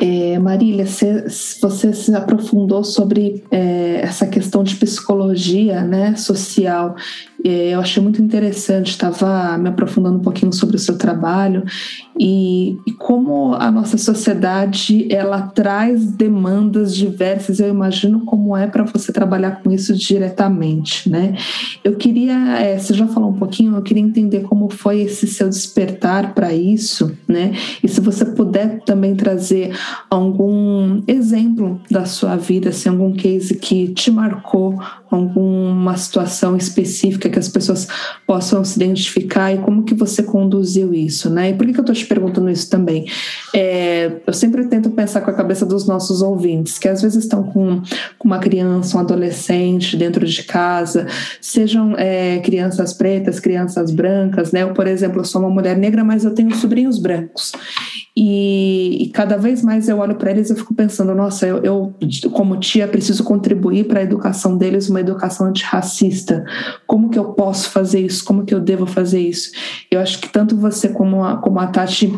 [0.00, 1.24] É, Marília, você,
[1.60, 6.96] você se aprofundou sobre é, essa questão de psicologia né, social
[7.44, 11.62] eu achei muito interessante, estava me aprofundando um pouquinho sobre o seu trabalho
[12.18, 17.60] e, e, como a nossa sociedade ela traz demandas diversas.
[17.60, 21.36] Eu imagino como é para você trabalhar com isso diretamente, né?
[21.82, 25.48] Eu queria, é, você já falou um pouquinho, eu queria entender como foi esse seu
[25.48, 27.52] despertar para isso, né?
[27.82, 29.76] E se você puder também trazer
[30.08, 34.80] algum exemplo da sua vida, assim, algum case que te marcou,
[35.10, 37.88] alguma situação específica que as pessoas
[38.24, 41.50] possam se identificar e como que você conduziu isso, né?
[41.50, 43.06] E por que, que eu estou te perguntando isso também?
[43.52, 47.42] É, eu sempre tento pensar com a cabeça dos nossos ouvintes, que às vezes estão
[47.42, 47.82] com,
[48.16, 51.08] com uma criança, um adolescente dentro de casa,
[51.40, 54.62] sejam é, crianças pretas, crianças brancas, né?
[54.62, 57.52] Eu, por exemplo, sou uma mulher negra, mas eu tenho sobrinhos brancos.
[58.16, 61.94] E, e, cada vez mais eu olho para eles e fico pensando, nossa, eu, eu,
[62.32, 66.44] como tia preciso contribuir para a educação deles, uma educação antirracista.
[66.86, 68.24] Como que eu posso fazer isso?
[68.24, 69.50] Como que eu devo fazer isso?
[69.90, 72.12] Eu acho que tanto você como a, como a Tati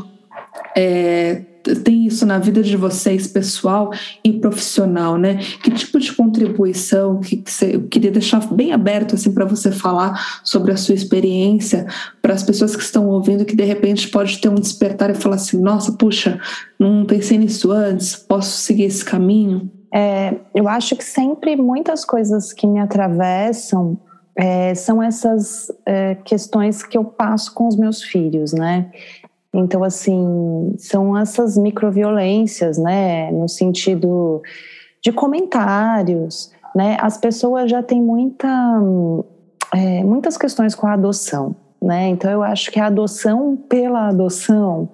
[0.76, 1.42] é,
[1.74, 3.90] tem isso na vida de vocês, pessoal
[4.22, 5.36] e profissional, né?
[5.62, 9.72] Que tipo de contribuição que, que você, eu queria deixar bem aberto assim para você
[9.72, 11.86] falar sobre a sua experiência
[12.22, 15.36] para as pessoas que estão ouvindo que de repente pode ter um despertar e falar
[15.36, 16.40] assim, nossa, puxa,
[16.78, 19.70] não pensei nisso antes, posso seguir esse caminho?
[19.92, 23.98] É, eu acho que sempre muitas coisas que me atravessam
[24.36, 28.90] é, são essas é, questões que eu passo com os meus filhos, né?
[29.52, 33.30] Então, assim, são essas microviolências, né?
[33.30, 34.42] No sentido
[35.02, 36.96] de comentários, né?
[37.00, 38.48] As pessoas já têm muita,
[39.74, 42.08] é, muitas questões com a adoção, né?
[42.08, 44.90] Então, eu acho que a adoção pela adoção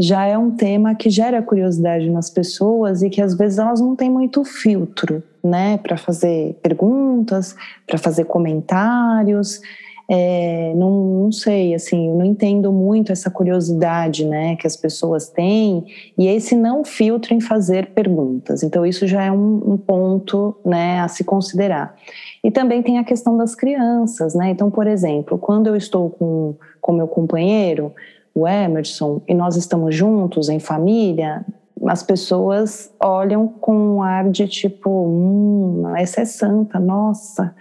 [0.00, 3.96] já é um tema que gera curiosidade nas pessoas e que às vezes elas não
[3.96, 9.60] têm muito filtro, né, para fazer perguntas, para fazer comentários.
[10.10, 15.28] É, não, não, sei, assim, eu não entendo muito essa curiosidade, né, que as pessoas
[15.28, 15.84] têm
[16.16, 18.62] e esse não filtro em fazer perguntas.
[18.62, 21.94] Então isso já é um, um ponto, né, a se considerar.
[22.42, 24.50] E também tem a questão das crianças, né?
[24.50, 26.54] Então, por exemplo, quando eu estou com
[26.88, 27.92] com meu companheiro,
[28.34, 31.44] o Emerson, e nós estamos juntos em família,
[31.86, 37.54] as pessoas olham com um ar de tipo, hum, essa é santa, nossa,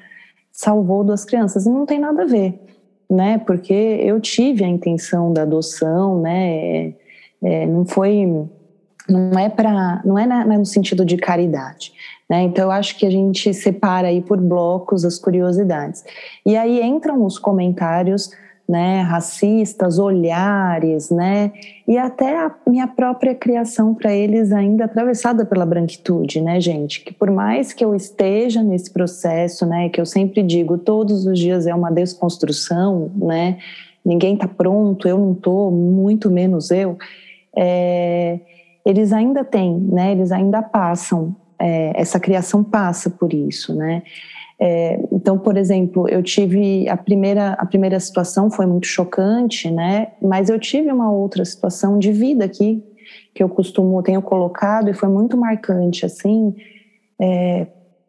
[0.57, 1.67] salvou duas crianças.
[1.67, 2.59] E não tem nada a ver,
[3.07, 3.37] né?
[3.37, 6.93] Porque eu tive a intenção da adoção, né?
[7.43, 8.25] É, não foi,
[9.07, 11.93] não é para, não é no sentido de caridade.
[12.27, 12.41] Né?
[12.41, 16.03] Então, eu acho que a gente separa aí por blocos as curiosidades.
[16.43, 18.31] E aí entram os comentários
[18.67, 21.53] né, racistas, olhares, né,
[21.87, 27.13] e até a minha própria criação para eles ainda atravessada pela branquitude, né, gente, que
[27.13, 31.65] por mais que eu esteja nesse processo, né, que eu sempre digo, todos os dias
[31.65, 33.57] é uma desconstrução, né,
[34.03, 36.97] ninguém está pronto, eu não estou, muito menos eu,
[37.55, 38.37] é,
[38.85, 44.03] eles ainda têm, né, eles ainda passam, é, essa criação passa por isso, né,
[44.59, 50.13] é, então, por exemplo, eu tive a primeira a primeira situação foi muito chocante, né?
[50.21, 52.83] Mas eu tive uma outra situação de vida aqui
[53.35, 56.55] que eu costumo tenho colocado e foi muito marcante, assim.
[57.21, 57.67] É,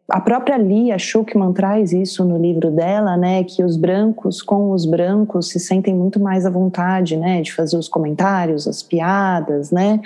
[0.09, 3.43] a própria Lia Schuckman traz isso no livro dela, né?
[3.43, 7.43] Que os brancos com os brancos se sentem muito mais à vontade, né?
[7.43, 10.01] De fazer os comentários, as piadas, né?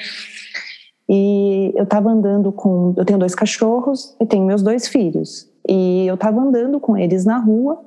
[1.08, 2.93] E eu estava andando com.
[2.97, 5.52] Eu tenho dois cachorros e tenho meus dois filhos.
[5.67, 7.84] E eu estava andando com eles na rua,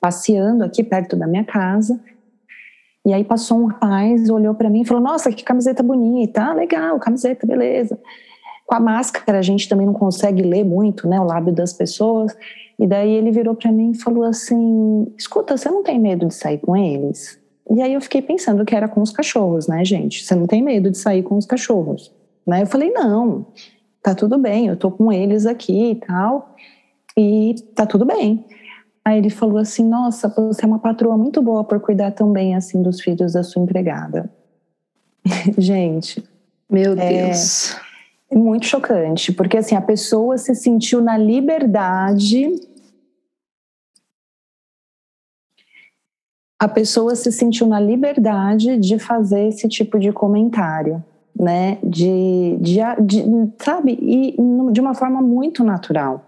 [0.00, 2.00] passeando aqui perto da minha casa.
[3.06, 6.42] E aí passou um rapaz, olhou para mim e falou: Nossa, que camiseta bonita!
[6.42, 7.98] Ah, legal, camiseta, beleza.
[8.66, 12.34] Com a máscara a gente também não consegue ler muito, né, o lábio das pessoas.
[12.78, 16.34] E daí ele virou para mim e falou assim: Escuta, você não tem medo de
[16.34, 17.38] sair com eles?
[17.70, 20.24] E aí eu fiquei pensando que era com os cachorros, né, gente?
[20.24, 22.12] Você não tem medo de sair com os cachorros?
[22.46, 22.62] Né?
[22.62, 23.46] Eu falei: Não,
[24.02, 26.53] tá tudo bem, eu tô com eles aqui e tal,
[27.16, 28.44] e tá tudo bem.
[29.04, 32.82] Aí ele falou assim: Nossa, você é uma patroa muito boa por cuidar também assim
[32.82, 34.30] dos filhos da sua empregada.
[35.58, 36.24] Gente,
[36.70, 37.76] meu é Deus.
[38.30, 42.48] É muito chocante, porque assim a pessoa se sentiu na liberdade.
[46.58, 51.04] A pessoa se sentiu na liberdade de fazer esse tipo de comentário
[51.38, 51.78] né?
[51.82, 53.24] De, de, de,
[53.58, 54.36] sabe, e
[54.72, 56.24] de uma forma muito natural.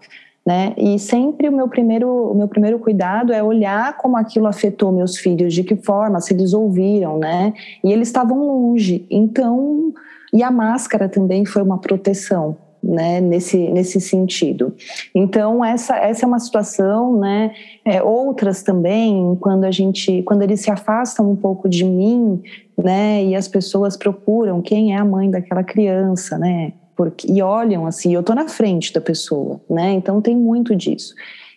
[0.47, 0.73] Né?
[0.77, 5.17] E sempre o meu primeiro o meu primeiro cuidado é olhar como aquilo afetou meus
[5.17, 7.53] filhos, de que forma, se eles ouviram, né?
[7.83, 9.05] E eles estavam longe.
[9.11, 9.93] Então,
[10.31, 14.73] e a máscara também foi uma proteção, né, nesse, nesse sentido.
[15.13, 17.51] Então essa, essa é uma situação, né,
[17.83, 22.41] é, outras também, quando a gente, quando eles se afastam um pouco de mim,
[22.77, 27.85] né, e as pessoas procuram quem é a mãe daquela criança, né, porque, e olham
[27.85, 31.13] assim, eu estou na frente da pessoa, né, então tem muito disso.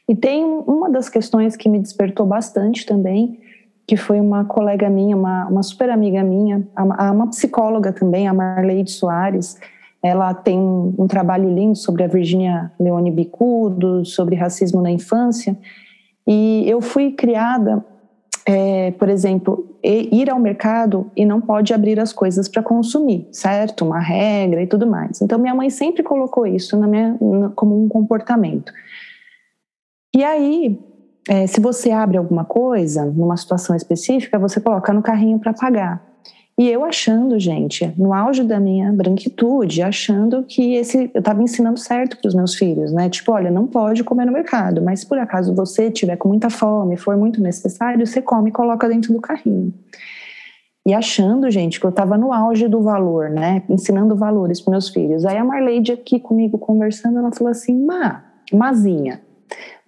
[0.07, 3.41] E tem uma das questões que me despertou bastante também,
[3.87, 8.91] que foi uma colega minha, uma, uma super amiga minha, uma psicóloga também, a Marleide
[8.91, 9.57] Soares,
[10.03, 15.57] ela tem um, um trabalho lindo sobre a Virginia Leone Bicudo, sobre racismo na infância.
[16.27, 17.85] E eu fui criada,
[18.47, 23.85] é, por exemplo, ir ao mercado e não pode abrir as coisas para consumir, certo?
[23.85, 25.21] Uma regra e tudo mais.
[25.21, 27.19] Então, minha mãe sempre colocou isso na minha,
[27.55, 28.73] como um comportamento.
[30.15, 30.79] E aí,
[31.29, 36.10] é, se você abre alguma coisa, numa situação específica, você coloca no carrinho para pagar.
[36.61, 41.81] E eu achando, gente, no auge da minha branquitude, achando que esse eu estava ensinando
[41.81, 43.09] certo para os meus filhos, né?
[43.09, 46.51] Tipo, olha, não pode comer no mercado, mas se por acaso você tiver com muita
[46.51, 49.73] fome, for muito necessário, você come e coloca dentro do carrinho.
[50.87, 53.63] E achando, gente, que eu estava no auge do valor, né?
[53.67, 55.25] Ensinando valores para meus filhos.
[55.25, 59.23] Aí a Marleide aqui comigo conversando, ela falou assim: "Ma, Mazinha,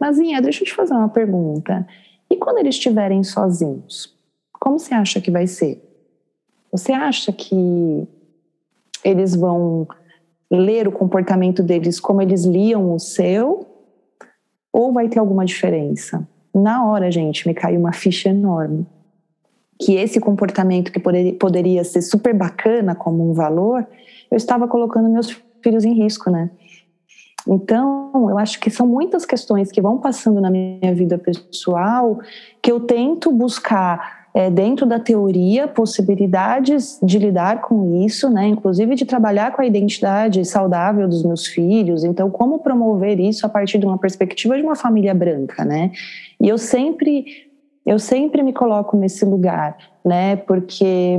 [0.01, 1.87] Mazinha, deixa eu te fazer uma pergunta.
[2.31, 4.17] E quando eles estiverem sozinhos,
[4.59, 5.92] como você acha que vai ser?"
[6.73, 8.09] Você acha que
[9.05, 9.87] eles vão
[10.51, 13.67] ler o comportamento deles como eles liam o seu?
[14.73, 16.27] Ou vai ter alguma diferença?
[16.55, 18.87] na hora, gente, me caiu uma ficha enorme.
[19.81, 23.87] Que esse comportamento que poderia, ser super bacana como um valor,
[24.31, 25.31] eu estava colocando meus
[25.63, 26.51] filhos em risco, né?
[27.49, 32.21] Então, eu acho que são muitas questões que vão passando na minha vida pessoal
[32.63, 38.47] que eu tento buscar é, dentro da teoria possibilidades de lidar com isso, né?
[38.47, 42.03] Inclusive de trabalhar com a identidade saudável dos meus filhos.
[42.03, 45.93] Então, como promover isso a partir de uma perspectiva de uma família branca, né?
[46.41, 47.27] E eu sempre,
[47.85, 50.37] eu sempre me coloco nesse lugar, né?
[50.37, 51.19] Porque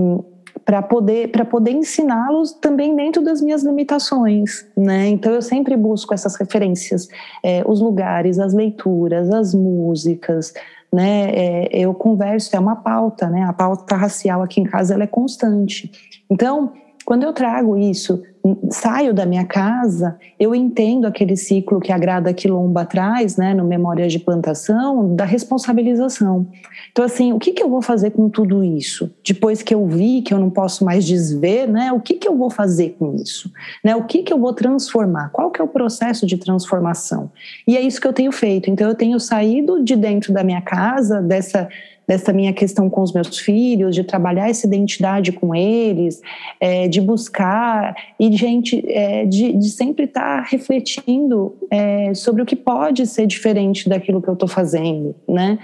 [0.65, 5.08] para poder para poder ensiná-los também dentro das minhas limitações, né?
[5.10, 7.08] Então eu sempre busco essas referências,
[7.43, 10.54] é, os lugares, as leituras, as músicas,
[10.93, 11.32] né?
[11.32, 13.43] É, eu converso é uma pauta, né?
[13.43, 15.91] A pauta racial aqui em casa ela é constante.
[16.29, 16.71] Então
[17.05, 18.21] quando eu trago isso,
[18.69, 23.63] saio da minha casa, eu entendo aquele ciclo que a Grada Quilomba traz, né, no
[23.63, 26.45] Memórias de Plantação, da responsabilização.
[26.91, 29.09] Então, assim, o que, que eu vou fazer com tudo isso?
[29.25, 32.37] Depois que eu vi que eu não posso mais desver, né, o que, que eu
[32.37, 33.49] vou fazer com isso?
[33.83, 35.29] Né, o que, que eu vou transformar?
[35.29, 37.31] Qual que é o processo de transformação?
[37.65, 38.69] E é isso que eu tenho feito.
[38.69, 41.69] Então, eu tenho saído de dentro da minha casa, dessa
[42.07, 46.21] dessa minha questão com os meus filhos, de trabalhar essa identidade com eles,
[46.59, 52.45] é, de buscar e gente é, de, de, sempre estar tá refletindo é, sobre o
[52.45, 55.57] que pode ser diferente daquilo que eu estou fazendo, né?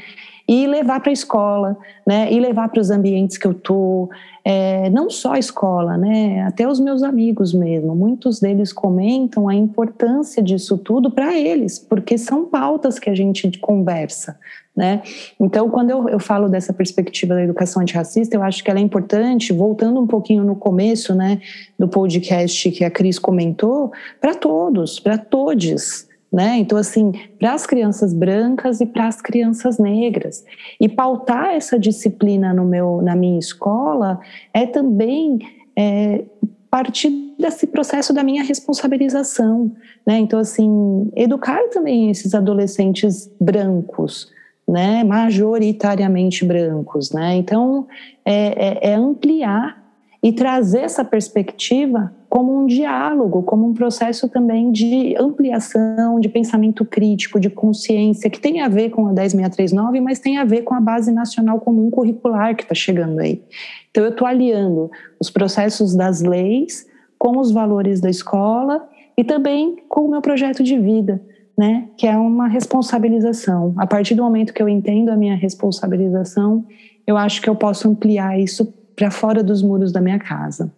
[0.51, 2.33] E levar para a escola, né?
[2.33, 4.09] E levar para os ambientes que eu estou,
[4.43, 6.41] é, não só a escola, né?
[6.41, 7.95] Até os meus amigos mesmo.
[7.95, 13.59] Muitos deles comentam a importância disso tudo para eles, porque são pautas que a gente
[13.59, 14.39] conversa,
[14.75, 15.03] né?
[15.39, 18.83] Então, quando eu, eu falo dessa perspectiva da educação antirracista, eu acho que ela é
[18.83, 21.39] importante, voltando um pouquinho no começo né,
[21.77, 26.08] do podcast que a Cris comentou, para todos, para todos.
[26.31, 26.57] Né?
[26.59, 30.45] Então, assim, para as crianças brancas e para as crianças negras.
[30.79, 34.19] E pautar essa disciplina no meu, na minha escola
[34.53, 35.39] é também
[35.75, 36.23] é,
[36.69, 39.71] partir desse processo da minha responsabilização.
[40.05, 40.19] Né?
[40.19, 44.31] Então, assim, educar também esses adolescentes brancos
[44.69, 47.35] né, majoritariamente brancos, né?
[47.35, 47.87] Então
[48.23, 49.83] é, é, é ampliar
[50.21, 56.85] e trazer essa perspectiva como um diálogo, como um processo também de ampliação, de pensamento
[56.85, 60.75] crítico, de consciência, que tem a ver com a 10639, mas tem a ver com
[60.75, 63.41] a Base Nacional Comum Curricular que está chegando aí.
[63.89, 66.87] Então, eu estou aliando os processos das leis
[67.17, 68.87] com os valores da escola
[69.17, 71.21] e também com o meu projeto de vida
[71.59, 71.89] né?
[71.97, 73.73] Que é uma responsabilização.
[73.75, 76.65] A partir do momento que eu entendo a minha responsabilização,
[77.05, 80.71] eu acho que eu posso ampliar isso para fora dos muros da minha casa.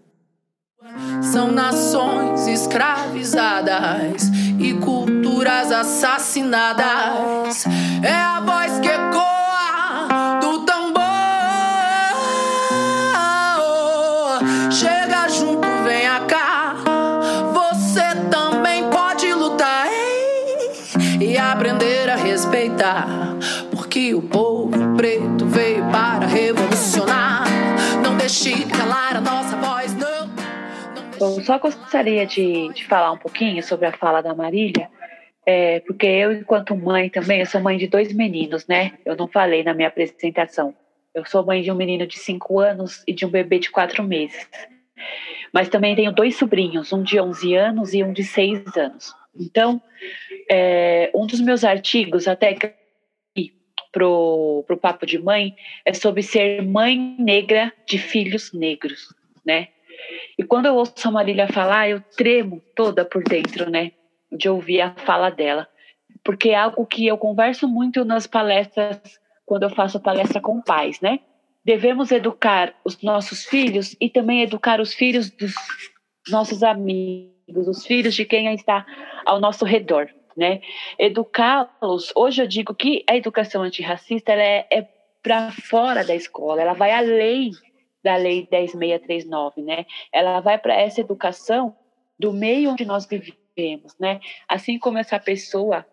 [1.22, 4.30] São nações escravizadas
[4.60, 7.66] e culturas assassinadas.
[8.02, 8.61] É a voz
[31.22, 34.90] Eu só gostaria de, de falar um pouquinho sobre a fala da Marília.
[35.46, 38.94] É, porque eu, enquanto mãe também, eu sou mãe de dois meninos, né?
[39.06, 40.74] Eu não falei na minha apresentação.
[41.14, 44.04] Eu sou mãe de um menino de cinco anos e de um bebê de quatro
[44.04, 44.48] meses.
[45.54, 49.14] Mas também tenho dois sobrinhos, um de 11 anos e um de seis anos.
[49.38, 49.82] Então,
[50.50, 52.56] é, um dos meus artigos, até
[53.92, 55.56] pro, pro Papo de Mãe,
[55.86, 59.14] é sobre ser mãe negra de filhos negros,
[59.46, 59.68] né?
[60.38, 63.92] E quando eu ouço a Marília falar, eu tremo toda por dentro, né?
[64.32, 65.68] De ouvir a fala dela.
[66.24, 69.00] Porque é algo que eu converso muito nas palestras,
[69.46, 71.20] quando eu faço palestra com pais, né?
[71.64, 75.54] Devemos educar os nossos filhos e também educar os filhos dos
[76.30, 77.32] nossos amigos
[77.68, 78.86] os filhos de quem está
[79.26, 80.62] ao nosso redor, né?
[80.98, 82.12] Educá-los.
[82.16, 84.88] Hoje eu digo que a educação antirracista ela é, é
[85.22, 87.52] para fora da escola, ela vai além
[88.04, 89.86] da lei 10639, né?
[90.12, 91.76] Ela vai para essa educação
[92.18, 94.20] do meio onde nós vivemos, né?
[94.47, 95.86] Assim como essa pessoa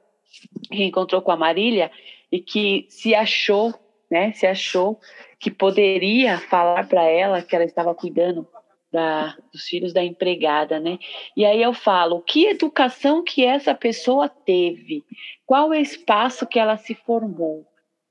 [0.71, 1.91] que encontrou com a Marília
[2.31, 3.75] e que se achou,
[4.11, 4.33] né?
[4.33, 4.99] Se achou
[5.39, 8.47] que poderia falar para ela que ela estava cuidando
[8.91, 10.99] da, dos filhos da empregada, né?
[11.37, 15.05] E aí eu falo, que educação que essa pessoa teve?
[15.47, 17.67] Qual é o espaço que ela se formou,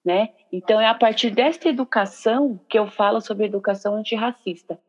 [0.07, 0.29] né?
[0.53, 4.79] Então é a partir desta educação que eu falo sobre educação antirracista.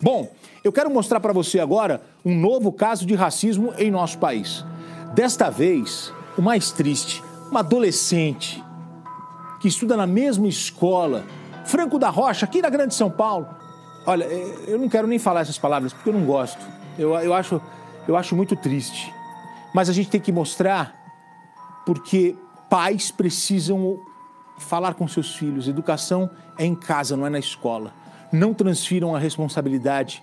[0.00, 0.30] Bom,
[0.62, 4.64] eu quero mostrar para você agora um novo caso de racismo em nosso país.
[5.12, 7.20] Desta vez, o mais triste,
[7.50, 8.62] uma adolescente
[9.60, 11.24] que estuda na mesma escola,
[11.64, 13.48] Franco da Rocha, aqui na Grande São Paulo.
[14.06, 16.64] Olha, é, eu não quero nem falar essas palavras porque eu não gosto.
[16.96, 17.60] Eu, eu, acho,
[18.06, 19.12] eu acho muito triste.
[19.74, 20.94] Mas a gente tem que mostrar
[21.84, 22.36] porque
[22.70, 23.98] pais precisam
[24.58, 25.68] falar com seus filhos.
[25.68, 27.92] Educação é em casa, não é na escola.
[28.32, 30.22] Não transfiram a responsabilidade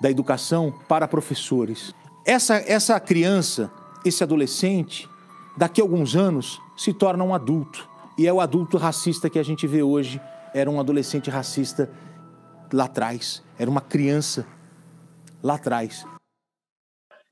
[0.00, 1.94] da educação para professores.
[2.24, 3.70] Essa, essa criança,
[4.04, 5.08] esse adolescente,
[5.56, 7.88] daqui a alguns anos se torna um adulto.
[8.16, 10.20] E é o adulto racista que a gente vê hoje.
[10.54, 11.90] Era um adolescente racista
[12.72, 13.42] lá atrás.
[13.58, 14.46] Era uma criança
[15.42, 16.06] lá atrás.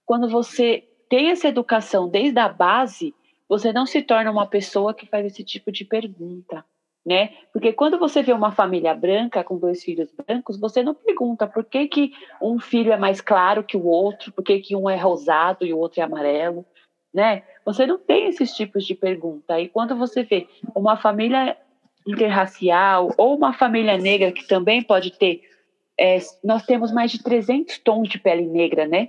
[0.05, 3.15] Quando você tem essa educação desde a base,
[3.49, 6.65] você não se torna uma pessoa que faz esse tipo de pergunta,
[7.05, 7.31] né?
[7.53, 11.65] Porque quando você vê uma família branca com dois filhos brancos, você não pergunta por
[11.65, 14.97] que, que um filho é mais claro que o outro, por que, que um é
[14.97, 16.67] rosado e o outro é amarelo,
[17.13, 17.43] né?
[17.65, 19.59] Você não tem esses tipos de pergunta.
[19.59, 21.57] E quando você vê uma família
[22.07, 25.43] interracial ou uma família negra que também pode ter,
[25.99, 29.09] é, nós temos mais de 300 tons de pele negra, né?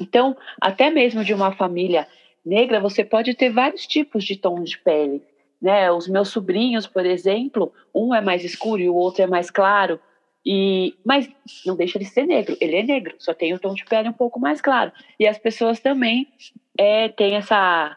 [0.00, 2.06] Então, até mesmo de uma família
[2.44, 5.22] negra, você pode ter vários tipos de tons de pele.
[5.60, 5.90] Né?
[5.90, 10.00] Os meus sobrinhos, por exemplo, um é mais escuro e o outro é mais claro.
[10.44, 11.28] E, mas
[11.66, 14.12] não deixa de ser negro, ele é negro, só tem o tom de pele um
[14.12, 14.90] pouco mais claro.
[15.18, 16.26] E as pessoas também
[16.78, 17.96] é, têm essa.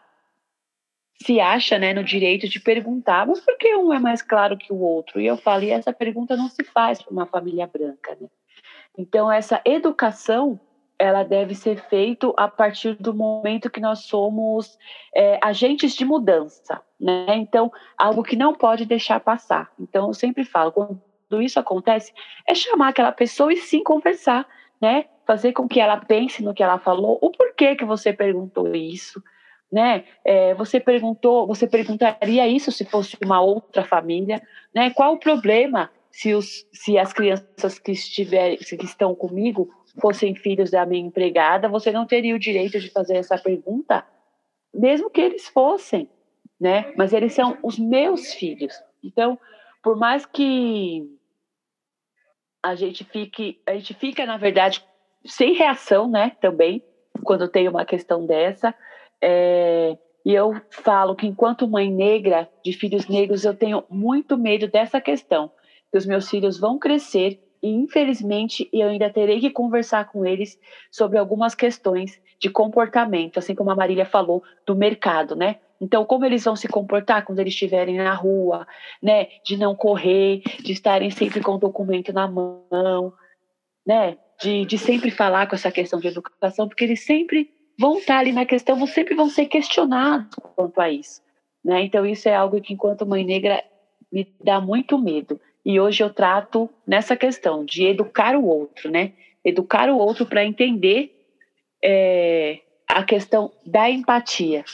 [1.22, 4.72] se acha né, no direito de perguntar, mas por que um é mais claro que
[4.72, 5.20] o outro?
[5.20, 8.14] E eu falo, e essa pergunta não se faz para uma família branca.
[8.20, 8.28] Né?
[8.98, 10.60] Então, essa educação
[10.98, 14.78] ela deve ser feita a partir do momento que nós somos
[15.14, 17.36] é, agentes de mudança, né?
[17.36, 19.70] Então, algo que não pode deixar passar.
[19.78, 22.12] Então, eu sempre falo, quando isso acontece,
[22.48, 24.46] é chamar aquela pessoa e sim conversar,
[24.80, 25.06] né?
[25.26, 29.22] Fazer com que ela pense no que ela falou, o porquê que você perguntou isso,
[29.72, 30.04] né?
[30.24, 34.40] É, você perguntou, você perguntaria isso se fosse uma outra família,
[34.72, 34.90] né?
[34.90, 39.68] Qual o problema se, os, se as crianças que estiverem, que estão comigo
[40.00, 44.04] fossem filhos da minha empregada, você não teria o direito de fazer essa pergunta,
[44.72, 46.08] mesmo que eles fossem,
[46.60, 46.92] né?
[46.96, 48.74] Mas eles são os meus filhos.
[49.02, 49.38] Então,
[49.82, 51.08] por mais que
[52.62, 54.84] a gente fique, a gente fica na verdade
[55.24, 56.32] sem reação, né?
[56.40, 56.82] Também
[57.22, 58.74] quando tem uma questão dessa.
[59.20, 64.66] É, e eu falo que enquanto mãe negra de filhos negros, eu tenho muito medo
[64.66, 65.52] dessa questão,
[65.92, 70.60] que os meus filhos vão crescer e infelizmente eu ainda terei que conversar com eles
[70.90, 75.56] sobre algumas questões de comportamento, assim como a Marília falou, do mercado, né?
[75.80, 78.66] Então, como eles vão se comportar quando eles estiverem na rua,
[79.02, 79.28] né?
[79.42, 83.14] De não correr, de estarem sempre com o documento na mão,
[83.86, 84.18] né?
[84.42, 88.32] De, de sempre falar com essa questão de educação, porque eles sempre vão estar ali
[88.32, 91.22] na questão, sempre vão ser questionados quanto a isso,
[91.64, 91.82] né?
[91.82, 93.64] Então, isso é algo que, enquanto mãe negra,
[94.12, 95.40] me dá muito medo.
[95.64, 99.12] E hoje eu trato nessa questão de educar o outro, né?
[99.44, 101.14] Educar o outro para entender
[101.82, 104.64] é, a questão da empatia.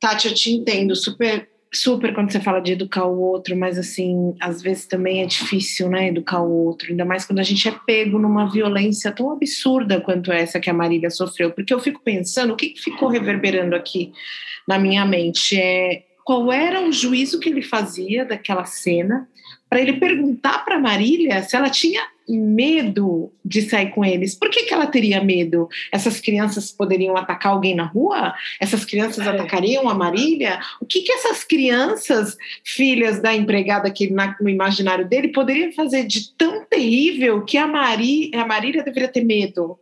[0.00, 4.34] Tati, eu te entendo super, super quando você fala de educar o outro, mas assim,
[4.40, 7.74] às vezes também é difícil, né, educar o outro, ainda mais quando a gente é
[7.86, 12.54] pego numa violência tão absurda quanto essa que a Marília sofreu, porque eu fico pensando,
[12.54, 14.12] o que ficou reverberando aqui
[14.66, 19.28] na minha mente é qual era o juízo que ele fazia daquela cena
[19.70, 22.02] para ele perguntar para Marília se ela tinha
[22.38, 24.34] medo de sair com eles.
[24.34, 25.68] Por que, que ela teria medo?
[25.90, 28.34] Essas crianças poderiam atacar alguém na rua?
[28.60, 29.30] Essas crianças é.
[29.30, 30.60] atacariam a Marília?
[30.80, 36.04] O que, que essas crianças, filhas da empregada que na, no imaginário dele, poderiam fazer
[36.06, 39.78] de tão terrível que a, Mari, a Marília deveria ter medo?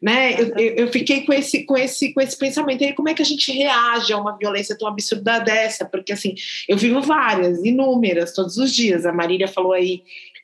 [0.00, 0.34] Né?
[0.40, 2.82] Eu, eu, eu, fiquei com esse, com, esse, com esse pensamento.
[2.82, 5.84] E como é que a gente reage a uma violência tão absurda dessa?
[5.84, 6.34] Porque assim,
[6.68, 9.06] eu vivo várias, inúmeras, todos os dias.
[9.06, 10.02] A Marília falou aí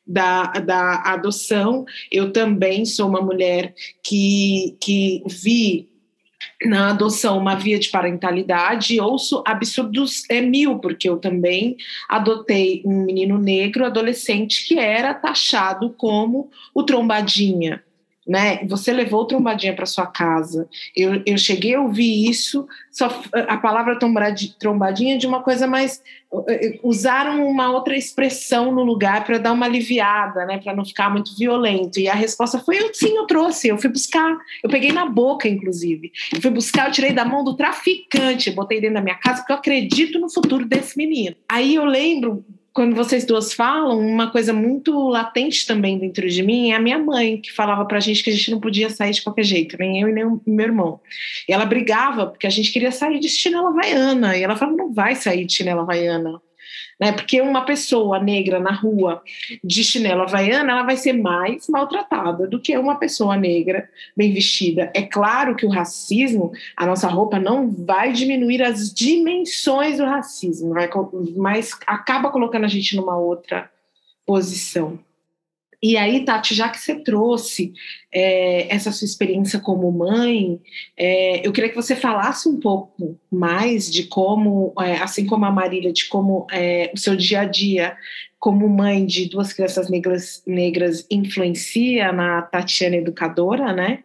[0.09, 1.84] da, da adoção.
[2.11, 5.88] Eu também sou uma mulher que, que vi
[6.64, 11.76] na adoção uma via de parentalidade e ouço absurdos é mil, porque eu também
[12.09, 17.82] adotei um menino negro adolescente que era taxado como o trombadinha
[18.28, 18.62] né?
[18.66, 20.68] Você levou trombadinha para sua casa.
[20.94, 23.98] Eu, eu cheguei a ouvir isso, só a palavra
[24.58, 26.02] trombadinha de uma coisa mais
[26.82, 31.34] usaram uma outra expressão no lugar para dar uma aliviada, né, para não ficar muito
[31.36, 31.98] violento.
[31.98, 35.48] E a resposta foi: eu, sim, eu trouxe, eu fui buscar, eu peguei na boca,
[35.48, 36.12] inclusive.
[36.34, 39.52] Eu fui buscar, eu tirei da mão do traficante, botei dentro da minha casa, porque
[39.52, 41.34] eu acredito no futuro desse menino.
[41.48, 42.44] Aí eu lembro
[42.78, 46.96] quando vocês duas falam, uma coisa muito latente também dentro de mim é a minha
[46.96, 50.00] mãe, que falava pra gente que a gente não podia sair de qualquer jeito, nem
[50.00, 51.00] eu e nem o meu irmão.
[51.48, 54.36] E ela brigava porque a gente queria sair de chinela havaiana.
[54.36, 56.40] E ela falava, não vai sair de chinela havaiana.
[56.98, 57.12] Né?
[57.12, 59.22] Porque uma pessoa negra na rua
[59.62, 64.90] de chinelo havaiana, ela vai ser mais maltratada do que uma pessoa negra bem vestida.
[64.94, 70.74] É claro que o racismo, a nossa roupa não vai diminuir as dimensões do racismo,
[70.74, 70.90] vai,
[71.36, 73.70] mas acaba colocando a gente numa outra
[74.26, 74.98] posição.
[75.80, 77.72] E aí, Tati, já que você trouxe
[78.12, 80.60] é, essa sua experiência como mãe,
[80.96, 85.52] é, eu queria que você falasse um pouco mais de como, é, assim como a
[85.52, 87.96] Marília, de como é, o seu dia a dia
[88.40, 94.04] como mãe de duas crianças negras, negras influencia na Tatiana educadora, né?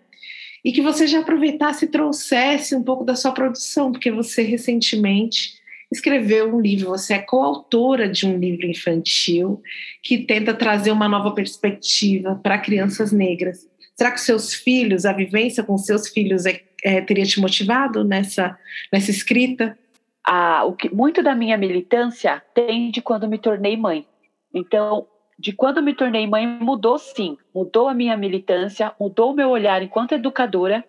[0.65, 5.55] E que você já aproveitasse e trouxesse um pouco da sua produção, porque você recentemente
[5.93, 9.61] escreveu um livro, você é coautora de um livro infantil
[10.01, 13.67] que tenta trazer uma nova perspectiva para crianças negras.
[13.95, 18.57] Será que seus filhos, a vivência com seus filhos, é, é, teria te motivado nessa,
[18.91, 19.77] nessa escrita?
[20.25, 24.05] Ah, o que, muito da minha militância tem de quando me tornei mãe.
[24.53, 27.37] Então, de quando me tornei mãe, mudou sim.
[27.53, 30.83] Mudou a minha militância, mudou o meu olhar enquanto educadora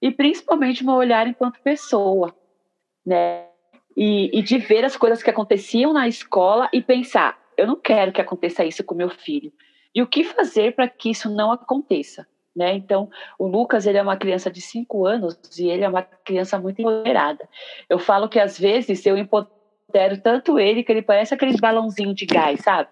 [0.00, 2.34] e principalmente o meu olhar enquanto pessoa.
[3.04, 3.46] Né?
[3.98, 8.12] E, e de ver as coisas que aconteciam na escola e pensar: eu não quero
[8.12, 9.52] que aconteça isso com meu filho.
[9.92, 12.24] E o que fazer para que isso não aconteça?
[12.54, 12.74] Né?
[12.74, 16.58] Então, o Lucas ele é uma criança de 5 anos e ele é uma criança
[16.58, 17.48] muito empoderada.
[17.88, 22.26] Eu falo que às vezes eu empodero tanto ele que ele parece aqueles balãozinhos de
[22.26, 22.88] gás, sabe?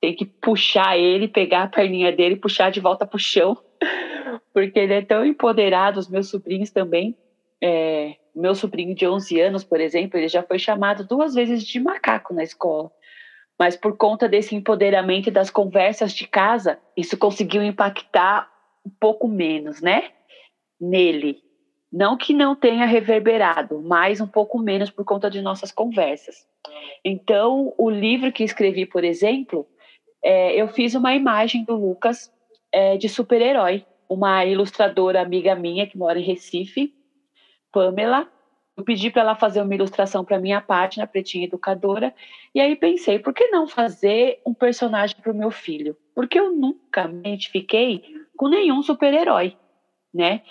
[0.00, 3.56] Tem que puxar ele, pegar a perninha dele, puxar de volta para o chão,
[4.52, 5.98] porque ele é tão empoderado.
[5.98, 7.16] Os meus sobrinhos também.
[7.62, 11.78] É, meu sobrinho de 11 anos, por exemplo, ele já foi chamado duas vezes de
[11.78, 12.90] macaco na escola.
[13.58, 18.50] Mas por conta desse empoderamento e das conversas de casa, isso conseguiu impactar
[18.84, 20.10] um pouco menos, né?
[20.80, 21.38] Nele.
[21.92, 26.46] Não que não tenha reverberado, mas um pouco menos por conta de nossas conversas.
[27.04, 29.66] Então, o livro que escrevi, por exemplo,
[30.24, 32.32] é, eu fiz uma imagem do Lucas
[32.72, 33.84] é, de super-herói.
[34.08, 36.94] Uma ilustradora amiga minha que mora em Recife
[37.72, 38.28] Pamela.
[38.76, 42.14] Eu pedi para ela fazer uma ilustração para minha página, Pretinha Educadora,
[42.54, 45.94] e aí pensei, por que não fazer um personagem para o meu filho?
[46.14, 48.02] Porque eu nunca me identifiquei
[48.34, 49.58] com nenhum super-herói,
[50.12, 50.42] né?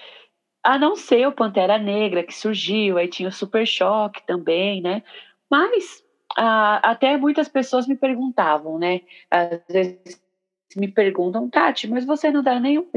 [0.64, 5.02] A não ser o Pantera Negra que surgiu, aí tinha o Super Choque também, né?
[5.50, 6.06] Mas
[6.38, 9.02] até muitas pessoas me perguntavam, né?
[9.32, 10.22] Às vezes
[10.76, 12.88] me perguntam, Tati, mas você não dá nenhum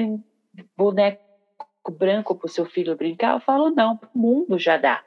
[0.76, 1.24] boneco
[1.92, 3.34] branco para o seu filho brincar?
[3.34, 5.02] Eu falo, não, o mundo já dá.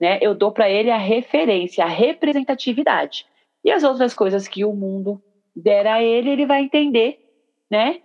[0.00, 0.18] Né?
[0.20, 3.26] Eu dou para ele a referência, a representatividade.
[3.64, 5.22] E as outras coisas que o mundo
[5.54, 7.22] der a ele, ele vai entender
[7.72, 8.02] né?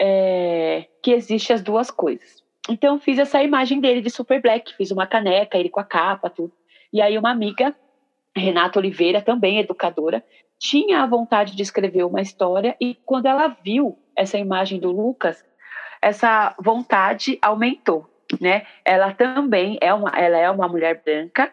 [0.00, 2.40] É, que existe as duas coisas.
[2.70, 6.30] Então, fiz essa imagem dele de Super Black, fiz uma caneca, ele com a capa,
[6.30, 6.52] tudo.
[6.92, 7.74] E aí, uma amiga,
[8.36, 10.24] Renata Oliveira, também educadora,
[10.56, 15.44] tinha a vontade de escrever uma história e quando ela viu essa imagem do Lucas,
[16.00, 18.08] essa vontade aumentou,
[18.40, 18.66] né?
[18.84, 21.52] Ela também é uma, ela é uma mulher branca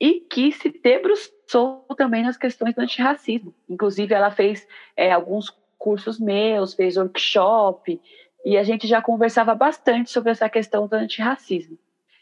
[0.00, 3.54] e que se debruçou também nas questões do antirracismo.
[3.68, 4.66] Inclusive, ela fez
[4.96, 8.00] é, alguns cursos meus, fez workshop,
[8.44, 11.78] e a gente já conversava bastante sobre essa questão do antirracismo.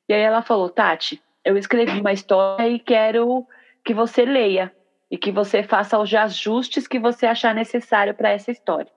[0.09, 3.47] E aí ela falou, Tati, eu escrevi uma história e quero
[3.85, 4.75] que você leia
[5.11, 8.91] e que você faça os ajustes que você achar necessário para essa história.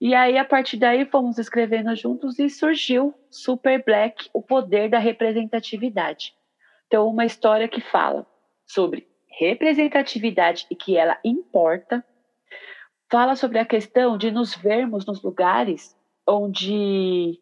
[0.00, 4.98] E aí, a partir daí, fomos escrevendo juntos e surgiu Super Black, o poder da
[4.98, 6.34] representatividade.
[6.86, 8.26] Então, uma história que fala
[8.66, 9.06] sobre
[9.38, 12.04] representatividade e que ela importa,
[13.10, 15.94] fala sobre a questão de nos vermos nos lugares
[16.26, 17.38] onde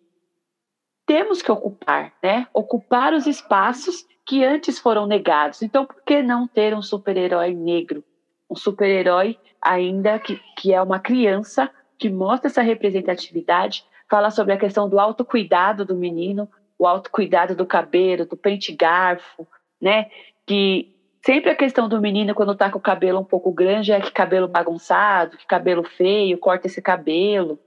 [1.06, 2.48] temos que ocupar, né?
[2.52, 5.62] Ocupar os espaços que antes foram negados.
[5.62, 8.04] Então, por que não ter um super-herói negro?
[8.50, 14.58] Um super-herói ainda que, que é uma criança que mostra essa representatividade, fala sobre a
[14.58, 19.46] questão do autocuidado do menino, o autocuidado do cabelo, do pente garfo,
[19.80, 20.10] né?
[20.46, 20.94] Que
[21.24, 24.12] sempre a questão do menino quando tá com o cabelo um pouco grande é que
[24.12, 27.58] cabelo bagunçado, que cabelo feio, corta esse cabelo.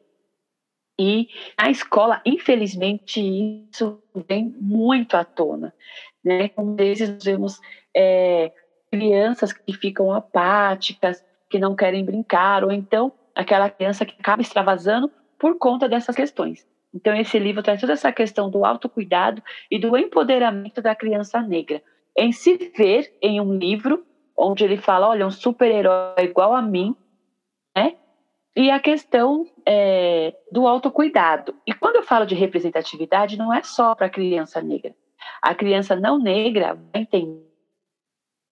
[0.99, 1.29] E
[1.59, 3.19] na escola, infelizmente,
[3.69, 5.73] isso vem muito à tona.
[6.23, 6.51] Né?
[6.55, 7.59] Às vezes vemos
[7.95, 8.51] é,
[8.91, 15.11] crianças que ficam apáticas, que não querem brincar, ou então aquela criança que acaba extravasando
[15.37, 16.67] por conta dessas questões.
[16.93, 21.81] Então, esse livro traz toda essa questão do autocuidado e do empoderamento da criança negra.
[22.17, 24.05] Em se ver em um livro
[24.37, 26.95] onde ele fala, olha, um super-herói igual a mim,
[27.75, 27.95] né?
[28.55, 31.55] E a questão é, do autocuidado.
[31.65, 34.93] E quando eu falo de representatividade, não é só para a criança negra.
[35.41, 37.49] A criança não negra vai entender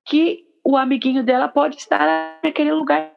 [0.05, 3.11] que o amiguinho dela pode estar naquele lugar,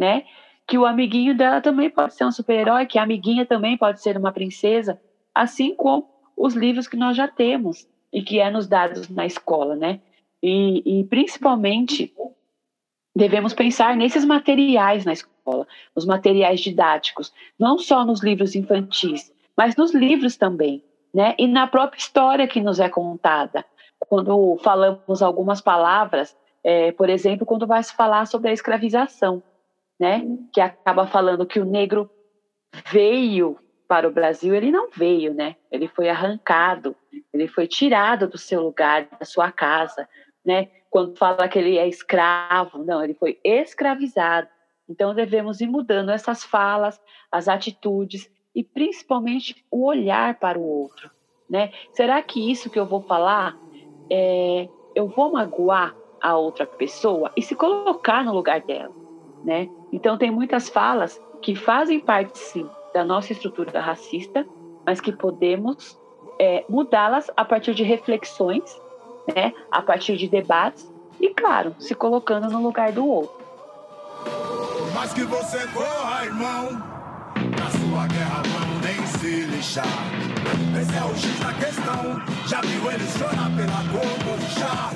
[0.00, 0.24] né?
[0.66, 4.16] Que o amiguinho dela também pode ser um super-herói, que a amiguinha também pode ser
[4.16, 4.98] uma princesa,
[5.34, 9.76] assim como os livros que nós já temos e que é nos dados na escola,
[9.76, 10.00] né?
[10.42, 12.14] E, e principalmente
[13.14, 19.76] devemos pensar nesses materiais na escola, os materiais didáticos, não só nos livros infantis, mas
[19.76, 20.82] nos livros também,
[21.12, 21.34] né?
[21.38, 23.66] E na própria história que nos é contada.
[23.98, 26.34] Quando falamos algumas palavras,
[26.64, 29.42] é, por exemplo, quando vai se falar sobre a escravização,
[30.00, 30.26] né?
[30.52, 32.10] Que acaba falando que o negro
[32.90, 35.56] veio para o Brasil, ele não veio, né?
[35.70, 36.96] Ele foi arrancado,
[37.32, 40.08] ele foi tirado do seu lugar, da sua casa,
[40.44, 40.68] né?
[40.88, 44.48] Quando fala que ele é escravo, não, ele foi escravizado.
[44.88, 51.10] Então devemos ir mudando essas falas, as atitudes e principalmente o olhar para o outro,
[51.48, 51.72] né?
[51.92, 53.56] Será que isso que eu vou falar,
[54.08, 58.94] é, eu vou magoar a outra pessoa e se colocar no lugar dela,
[59.44, 59.68] né?
[59.92, 64.46] Então tem muitas falas que fazem parte sim da nossa estrutura racista,
[64.84, 65.98] mas que podemos
[66.38, 68.80] é, mudá-las a partir de reflexões,
[69.34, 73.38] né, a partir de debates e, claro, se colocando no lugar do outro.
[74.94, 76.64] Mas que você corra, irmão,
[77.34, 79.84] na sua guerra vamos nem se lixar.
[80.80, 84.90] Esse é o X da questão, já viu eles chorar pela cor do chá?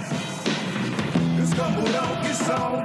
[1.37, 2.83] E os camburão que são,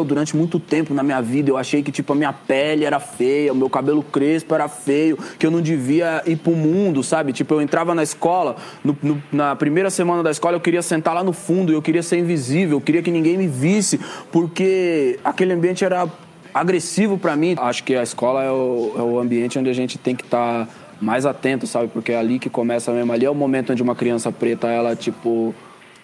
[0.00, 2.98] eu durante muito tempo na minha vida eu achei que tipo a minha pele era
[2.98, 7.32] feia, o meu cabelo crespo era feio, que eu não devia ir pro mundo, sabe?
[7.32, 11.14] Tipo, eu entrava na escola, no, no, na primeira semana da escola eu queria sentar
[11.14, 14.00] lá no fundo, eu queria ser invisível, eu queria que ninguém me visse,
[14.32, 16.08] porque aquele ambiente era
[16.52, 17.54] agressivo para mim.
[17.58, 20.66] Acho que a escola é o, é o ambiente onde a gente tem que estar
[20.66, 21.88] tá mais atento, sabe?
[21.88, 23.12] Porque é ali que começa mesmo.
[23.12, 25.54] Ali é o momento onde uma criança preta, ela, tipo,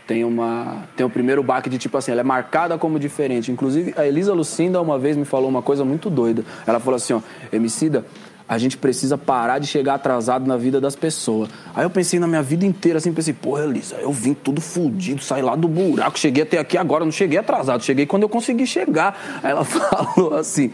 [0.06, 3.50] tem uma tem o primeiro baque de tipo assim, ela é marcada como diferente.
[3.50, 6.44] Inclusive, a Elisa Lucinda uma vez me falou uma coisa muito doida.
[6.66, 7.20] Ela falou assim, ó,
[7.52, 8.04] Emicida,
[8.48, 11.48] a gente precisa parar de chegar atrasado na vida das pessoas.
[11.74, 15.22] Aí eu pensei na minha vida inteira assim, pensei, porra, Elisa, eu vim tudo fudido,
[15.22, 18.66] saí lá do buraco, cheguei até aqui agora, não cheguei atrasado, cheguei quando eu consegui
[18.66, 19.40] chegar.
[19.42, 20.70] Aí ela falou assim,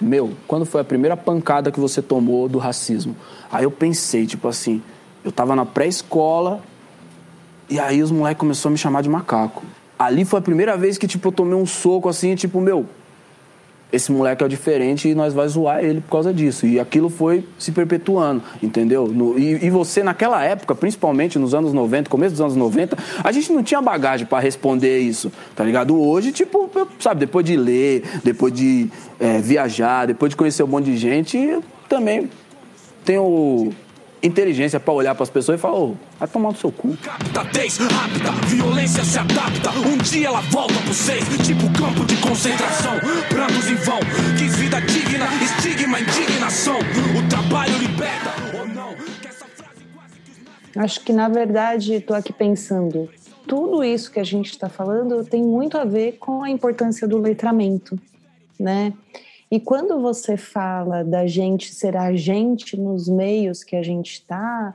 [0.00, 3.14] meu, quando foi a primeira pancada que você tomou do racismo?
[3.52, 4.82] Aí eu pensei, tipo assim,
[5.22, 6.60] eu tava na pré-escola
[7.68, 9.62] e aí os moleques começaram a me chamar de macaco.
[9.98, 12.86] Ali foi a primeira vez que, tipo, eu tomei um soco assim, tipo, meu,
[13.94, 16.66] esse moleque é diferente e nós vai zoar ele por causa disso.
[16.66, 19.06] E aquilo foi se perpetuando, entendeu?
[19.06, 23.32] No, e, e, você, naquela época, principalmente nos anos 90, começo dos anos 90, a
[23.32, 25.98] gente não tinha bagagem para responder isso, tá ligado?
[26.00, 28.90] Hoje, tipo, sabe, depois de ler, depois de
[29.20, 32.28] é, viajar, depois de conhecer um monte de gente, também
[33.04, 33.72] tenho
[34.24, 36.96] inteligência para olhar para as pessoas e falar, ô, vai tomar no seu cu.
[37.04, 39.70] Rápida, violência se adapta.
[39.86, 42.94] Um dia ela volta pro seis, tipo campo de concentração.
[42.94, 43.98] Em vão,
[44.38, 46.78] quis vida digna, estigma, indignação.
[46.78, 48.94] O trabalho liberta ou não?
[50.76, 53.08] Acho que na verdade estou aqui pensando.
[53.46, 57.18] Tudo isso que a gente está falando tem muito a ver com a importância do
[57.18, 57.98] letramento,
[58.58, 58.92] né?
[59.54, 64.74] E quando você fala da gente ser agente nos meios que a gente está,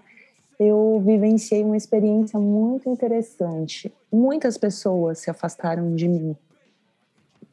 [0.58, 3.92] eu vivenciei uma experiência muito interessante.
[4.10, 6.34] Muitas pessoas se afastaram de mim,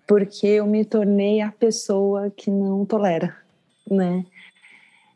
[0.06, 3.34] porque eu me tornei a pessoa que não tolera,
[3.90, 4.24] né?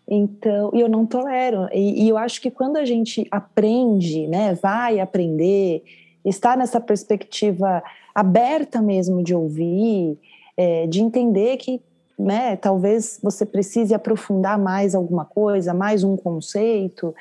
[0.08, 1.68] Então, eu não tolero.
[1.72, 5.84] E, e, eu acho que quando a gente aprende, né, vai aprender,
[6.24, 7.80] está nessa perspectiva
[8.12, 10.18] aberta mesmo de ouvir,
[10.56, 11.80] é, de entender que
[12.20, 17.14] né, talvez você precise aprofundar mais alguma coisa, mais um conceito,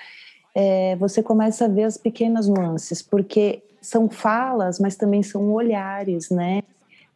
[0.53, 6.29] é, você começa a ver as pequenas nuances, porque são falas, mas também são olhares,
[6.29, 6.61] né?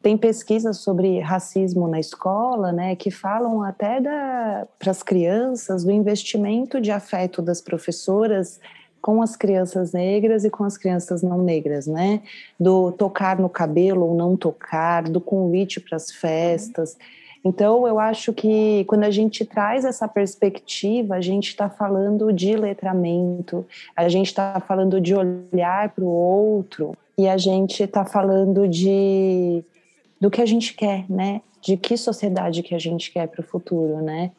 [0.01, 6.81] Tem pesquisas sobre racismo na escola, né, que falam até para as crianças do investimento
[6.81, 8.59] de afeto das professoras
[9.01, 12.21] com as crianças negras e com as crianças não negras, né?
[12.57, 16.97] Do tocar no cabelo ou não tocar, do convite para as festas.
[17.45, 22.55] Então, eu acho que quando a gente traz essa perspectiva, a gente está falando de
[22.55, 23.65] letramento,
[23.95, 29.63] a gente está falando de olhar para o outro e a gente está falando de
[30.21, 31.41] do que a gente quer, né?
[31.61, 34.31] De que sociedade que a gente quer para o futuro, né?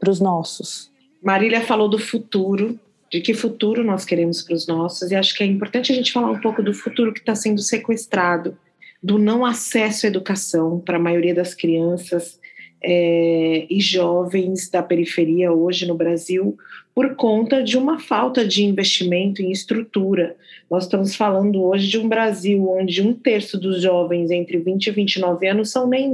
[0.00, 0.90] Para os nossos.
[1.22, 2.80] Marília falou do futuro,
[3.10, 6.10] de que futuro nós queremos para os nossos, e acho que é importante a gente
[6.10, 8.56] falar um pouco do futuro que está sendo sequestrado
[9.02, 12.40] do não acesso à educação para a maioria das crianças
[12.82, 16.56] é, e jovens da periferia hoje no Brasil,
[16.94, 20.36] por conta de uma falta de investimento em estrutura.
[20.70, 24.90] Nós estamos falando hoje de um Brasil onde um terço dos jovens entre 20 e
[24.90, 26.10] 29 anos são nem,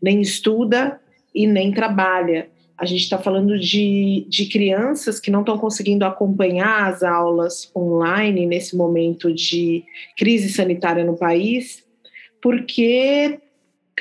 [0.00, 1.00] nem estuda
[1.34, 2.48] e nem trabalha.
[2.76, 8.46] A gente está falando de, de crianças que não estão conseguindo acompanhar as aulas online
[8.46, 9.84] nesse momento de
[10.16, 11.84] crise sanitária no país,
[12.40, 13.40] porque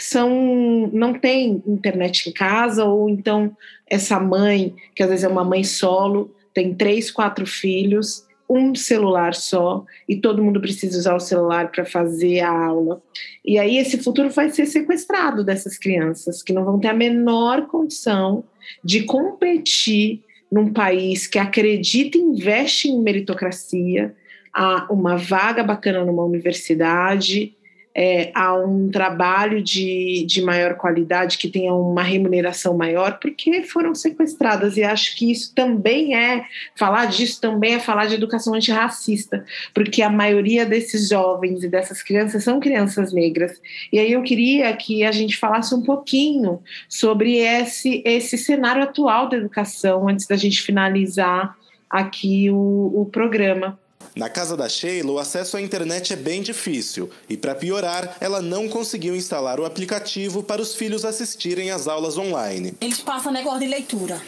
[0.03, 3.55] são não tem internet em casa ou então
[3.89, 9.33] essa mãe que às vezes é uma mãe solo tem três quatro filhos um celular
[9.33, 13.01] só e todo mundo precisa usar o celular para fazer a aula.
[13.43, 17.67] E aí esse futuro vai ser sequestrado dessas crianças que não vão ter a menor
[17.67, 18.43] condição
[18.83, 24.15] de competir num país que acredita e investe em meritocracia
[24.53, 27.53] a uma vaga bacana numa universidade
[27.99, 33.95] é, a um trabalho de, de maior qualidade, que tenha uma remuneração maior, porque foram
[33.95, 34.77] sequestradas.
[34.77, 36.45] E acho que isso também é,
[36.75, 39.43] falar disso também é falar de educação antirracista,
[39.73, 43.59] porque a maioria desses jovens e dessas crianças são crianças negras.
[43.91, 49.27] E aí eu queria que a gente falasse um pouquinho sobre esse, esse cenário atual
[49.27, 51.57] da educação, antes da gente finalizar
[51.89, 53.79] aqui o, o programa.
[54.15, 58.41] Na casa da Sheila, o acesso à internet é bem difícil e, para piorar, ela
[58.41, 62.73] não conseguiu instalar o aplicativo para os filhos assistirem às aulas online.
[62.81, 64.21] Eles passam negócio de leitura.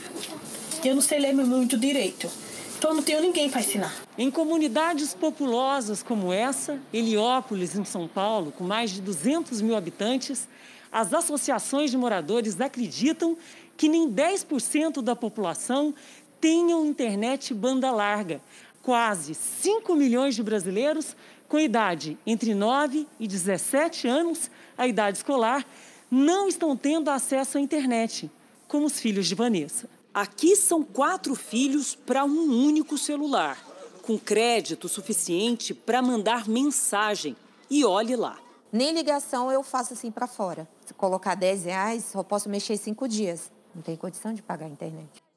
[0.84, 2.30] Eu não sei ler muito direito,
[2.78, 3.94] então não tenho ninguém para ensinar.
[4.18, 10.48] Em comunidades populosas como essa, Heliópolis, em São Paulo, com mais de 200 mil habitantes,
[10.92, 13.38] as associações de moradores acreditam
[13.76, 15.94] que nem 10% da população
[16.40, 18.42] tenham internet banda larga,
[18.82, 21.16] quase 5 milhões de brasileiros
[21.48, 25.66] com idade entre 9 e 17 anos, a idade escolar,
[26.10, 28.32] não estão tendo acesso à internet,
[28.68, 29.90] como os filhos de Vanessa.
[30.14, 33.58] Aqui são quatro filhos para um único celular,
[34.04, 37.36] com crédito suficiente para mandar mensagem.
[37.70, 38.40] E olhe lá.
[38.72, 40.68] Nem ligação eu faço assim para fora.
[40.86, 43.52] Se colocar 10 reais, só posso mexer cinco dias.
[43.74, 45.29] Não tem condição de pagar a internet.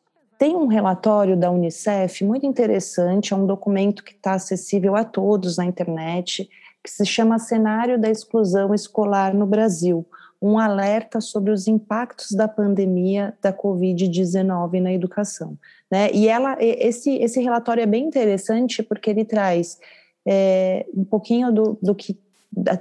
[0.43, 5.57] Tem um relatório da Unicef muito interessante, é um documento que está acessível a todos
[5.57, 6.51] na internet,
[6.83, 10.05] que se chama Cenário da Exclusão Escolar no Brasil
[10.43, 15.57] um alerta sobre os impactos da pandemia da Covid-19 na educação.
[15.89, 16.11] Né?
[16.13, 19.79] E ela, esse, esse relatório é bem interessante porque ele traz
[20.27, 22.19] é, um pouquinho do, do que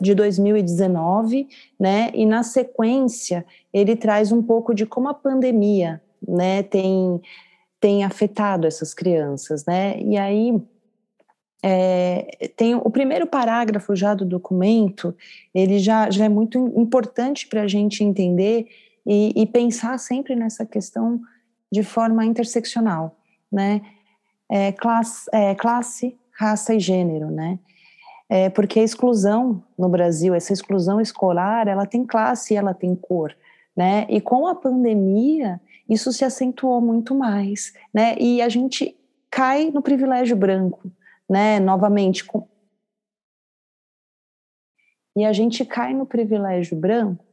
[0.01, 1.47] de 2019,
[1.79, 2.09] né?
[2.15, 7.21] E na sequência ele traz um pouco de como a pandemia, né, tem
[7.81, 9.99] tem afetado essas crianças, né?
[9.99, 10.61] E aí
[11.63, 15.15] é, tem o primeiro parágrafo já do documento,
[15.53, 18.67] ele já, já é muito importante para a gente entender
[19.05, 21.19] e, e, pensar sempre nessa questão
[21.71, 23.17] de forma interseccional,
[23.51, 23.81] né?
[24.47, 27.57] É, classe, é, classe, raça e gênero, né?
[28.29, 32.95] É, porque a exclusão no Brasil, essa exclusão escolar, ela tem classe e ela tem
[32.95, 33.35] cor,
[33.75, 34.05] né?
[34.07, 35.59] E com a pandemia,
[35.91, 38.15] isso se acentuou muito mais, né?
[38.17, 38.97] E a gente
[39.29, 40.89] cai no privilégio branco,
[41.29, 41.59] né?
[41.59, 42.47] Novamente, com...
[45.13, 47.25] e a gente cai no privilégio branco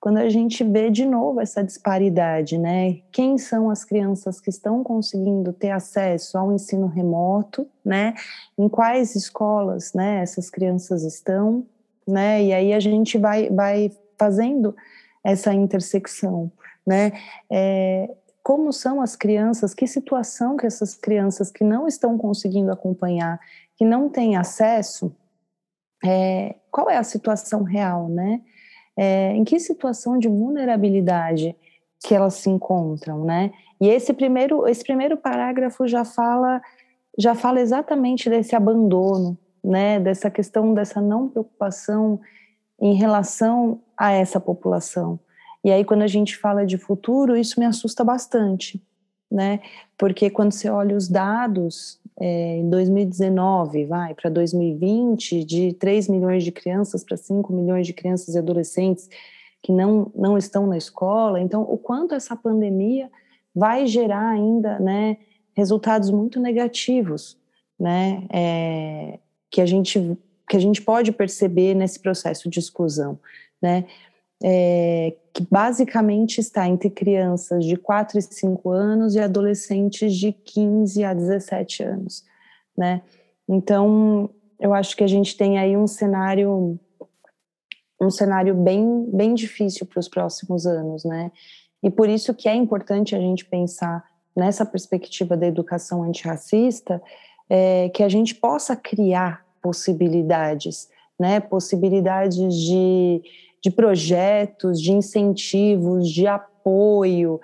[0.00, 3.02] quando a gente vê de novo essa disparidade, né?
[3.12, 8.14] Quem são as crianças que estão conseguindo ter acesso ao ensino remoto, né?
[8.56, 10.22] Em quais escolas, né?
[10.22, 11.66] Essas crianças estão,
[12.06, 12.42] né?
[12.42, 14.74] E aí a gente vai, vai fazendo
[15.22, 16.50] essa intersecção
[16.88, 17.12] né?
[17.52, 18.08] É,
[18.42, 23.38] como são as crianças, que situação que essas crianças que não estão conseguindo acompanhar,
[23.76, 25.14] que não têm acesso,
[26.02, 28.40] é, qual é a situação real, né?
[28.96, 31.54] É, em que situação de vulnerabilidade
[32.02, 33.52] que elas se encontram, né?
[33.80, 36.62] E esse primeiro, esse primeiro parágrafo já fala,
[37.18, 40.00] já fala exatamente desse abandono, né?
[40.00, 42.18] Dessa questão dessa não preocupação
[42.80, 45.20] em relação a essa população.
[45.68, 48.82] E aí, quando a gente fala de futuro, isso me assusta bastante,
[49.30, 49.60] né?
[49.98, 56.42] Porque quando você olha os dados é, em 2019, vai, para 2020, de 3 milhões
[56.42, 59.10] de crianças para 5 milhões de crianças e adolescentes
[59.62, 63.10] que não, não estão na escola, então, o quanto essa pandemia
[63.54, 65.18] vai gerar ainda, né,
[65.54, 67.36] resultados muito negativos,
[67.78, 69.18] né, é,
[69.50, 70.16] que a gente
[70.48, 73.18] que a gente pode perceber nesse processo de exclusão,
[73.60, 73.84] né?
[74.42, 81.04] É, que basicamente está entre crianças de 4 e 5 anos e adolescentes de 15
[81.04, 82.24] a 17 anos,
[82.76, 83.02] né?
[83.48, 84.30] Então,
[84.60, 86.78] eu acho que a gente tem aí um cenário
[88.00, 91.32] um cenário bem, bem difícil para os próximos anos, né?
[91.82, 94.04] E por isso que é importante a gente pensar
[94.36, 97.02] nessa perspectiva da educação antirracista,
[97.50, 101.40] é, que a gente possa criar possibilidades, né?
[101.40, 103.20] Possibilidades de,
[103.62, 107.40] de projetos, de incentivos, de apoio,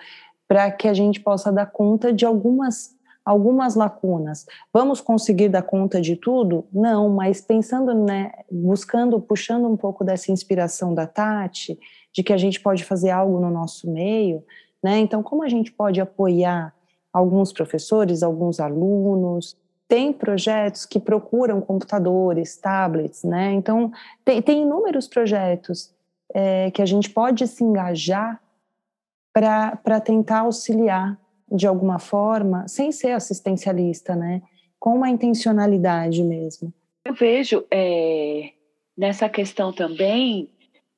[0.47, 2.95] para que a gente possa dar conta de algumas
[3.25, 4.45] algumas lacunas.
[4.71, 6.67] Vamos conseguir dar conta de tudo?
[6.71, 11.79] Não, mas pensando, né, buscando, puxando um pouco dessa inspiração da Tati,
[12.13, 14.45] de que a gente pode fazer algo no nosso meio,
[14.83, 14.99] né?
[14.99, 16.75] Então, como a gente pode apoiar
[17.11, 19.57] alguns professores, alguns alunos?
[19.89, 23.53] Tem projetos que procuram computadores, tablets, né?
[23.53, 23.91] Então,
[24.25, 25.94] tem, tem inúmeros projetos
[26.35, 28.43] é, que a gente pode se engajar
[29.33, 31.19] para tentar auxiliar
[31.51, 34.43] de alguma forma, sem ser assistencialista, né?
[34.79, 36.73] Com uma intencionalidade mesmo.
[37.05, 38.51] Eu vejo é,
[38.97, 40.51] nessa questão também,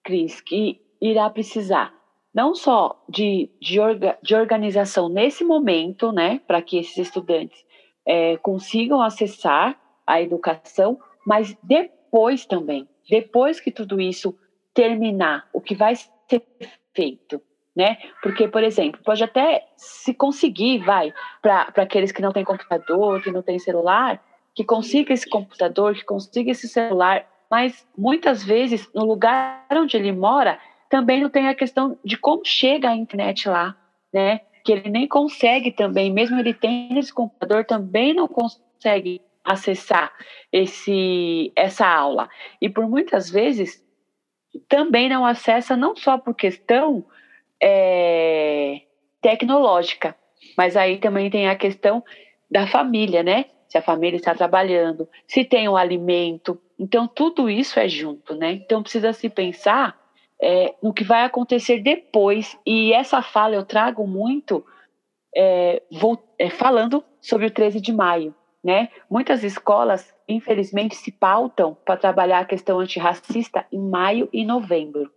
[0.03, 1.97] Cris, que irá precisar
[2.37, 7.65] não só de, de, orga, de organização nesse momento, né, para que esses estudantes
[8.07, 14.39] é, consigam acessar a educação, mas depois também, depois que tudo isso
[14.77, 16.43] terminar, o que vai ser
[16.95, 17.41] feito,
[17.75, 17.97] né?
[18.23, 23.33] Porque, por exemplo, pode até se conseguir, vai, para aqueles que não têm computador, que
[23.33, 24.23] não têm celular,
[24.55, 30.13] que consiga esse computador, que consiga esse celular, mas muitas vezes no lugar onde ele
[30.13, 30.59] mora
[30.91, 33.75] também não tem a questão de como chega a internet lá,
[34.13, 34.41] né?
[34.63, 40.13] Que ele nem consegue também, mesmo ele tendo esse computador, também não consegue acessar
[40.53, 42.29] esse essa aula.
[42.61, 43.86] E por muitas vezes
[44.69, 47.05] também não acessa não só por questão
[47.63, 48.83] é,
[49.21, 50.15] tecnológica,
[50.57, 52.03] mas aí também tem a questão
[52.51, 53.47] da família, né?
[53.69, 58.53] Se a família está trabalhando, se tem um alimento, então tudo isso é junto, né?
[58.53, 59.99] Então precisa se pensar
[60.41, 64.65] é, no que vai acontecer depois e essa fala eu trago muito
[65.37, 68.35] é, vou, é, falando sobre o 13 de maio,
[68.65, 68.89] né?
[69.11, 75.11] Muitas escolas, infelizmente, se pautam para trabalhar a questão antirracista em maio e novembro.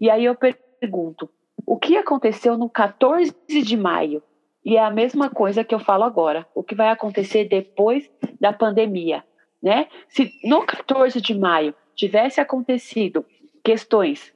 [0.00, 1.28] E aí eu pergunto,
[1.66, 4.22] o que aconteceu no 14 de maio?
[4.64, 6.46] E é a mesma coisa que eu falo agora.
[6.54, 9.22] O que vai acontecer depois da pandemia,
[9.62, 9.88] né?
[10.08, 13.24] Se no 14 de maio tivesse acontecido
[13.62, 14.32] questões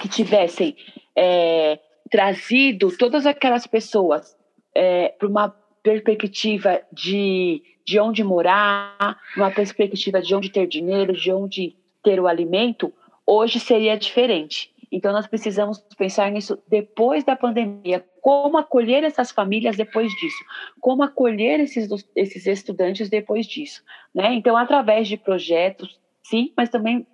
[0.00, 0.76] que tivessem
[1.14, 1.78] é,
[2.10, 4.36] trazido todas aquelas pessoas
[4.74, 5.48] é, para uma
[5.82, 12.26] perspectiva de, de onde morar, uma perspectiva de onde ter dinheiro, de onde ter o
[12.26, 12.92] alimento,
[13.24, 14.74] hoje seria diferente.
[14.90, 18.04] Então, nós precisamos pensar nisso depois da pandemia.
[18.20, 20.44] Como acolher essas famílias depois disso?
[20.80, 23.82] Como acolher esses, esses estudantes depois disso?
[24.14, 24.34] Né?
[24.34, 27.06] Então, através de projetos, sim, mas também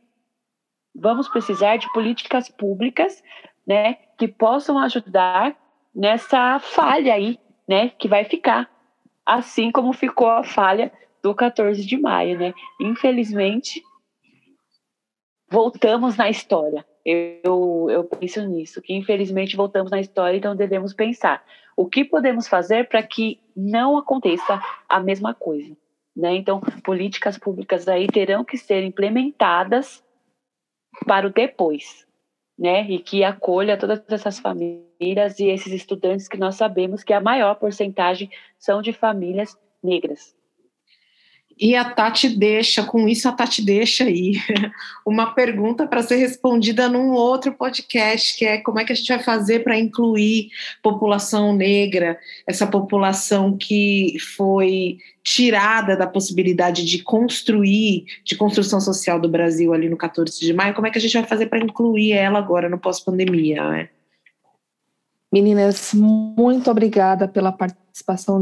[0.94, 3.22] vamos precisar de políticas públicas
[3.66, 5.56] né, que possam ajudar
[5.94, 8.71] nessa falha aí, né, que vai ficar.
[9.24, 10.92] Assim como ficou a falha
[11.22, 12.52] do 14 de maio, né?
[12.80, 13.82] Infelizmente,
[15.48, 16.84] voltamos na história.
[17.04, 21.44] Eu, eu penso nisso, que infelizmente voltamos na história, então devemos pensar
[21.76, 25.76] o que podemos fazer para que não aconteça a mesma coisa.
[26.16, 26.36] Né?
[26.36, 30.04] Então, políticas públicas aí terão que ser implementadas
[31.06, 32.06] para o depois,
[32.62, 32.88] né?
[32.88, 37.56] E que acolha todas essas famílias e esses estudantes que nós sabemos que a maior
[37.56, 40.32] porcentagem são de famílias negras.
[41.58, 44.34] E a Tati deixa, com isso a Tati deixa aí
[45.06, 49.08] uma pergunta para ser respondida num outro podcast, que é como é que a gente
[49.08, 50.48] vai fazer para incluir
[50.82, 59.28] população negra, essa população que foi tirada da possibilidade de construir, de construção social do
[59.28, 62.12] Brasil ali no 14 de maio, como é que a gente vai fazer para incluir
[62.12, 63.88] ela agora no pós-pandemia, né?
[65.32, 67.82] Meninas, muito obrigada pela participação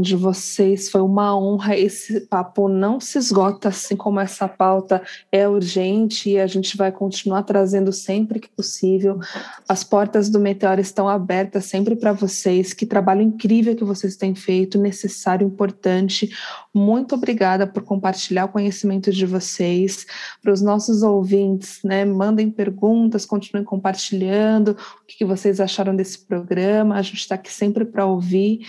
[0.01, 0.89] de vocês.
[0.89, 1.77] Foi uma honra.
[1.77, 6.91] Esse papo não se esgota, assim como essa pauta é urgente e a gente vai
[6.91, 9.19] continuar trazendo sempre que possível.
[9.67, 12.73] As portas do Meteoro estão abertas sempre para vocês.
[12.73, 16.29] Que trabalho incrível que vocês têm feito, necessário, importante.
[16.73, 20.05] Muito obrigada por compartilhar o conhecimento de vocês.
[20.41, 26.95] Para os nossos ouvintes, né, mandem perguntas, continuem compartilhando o que vocês acharam desse programa.
[26.95, 28.61] A gente está aqui sempre para ouvir.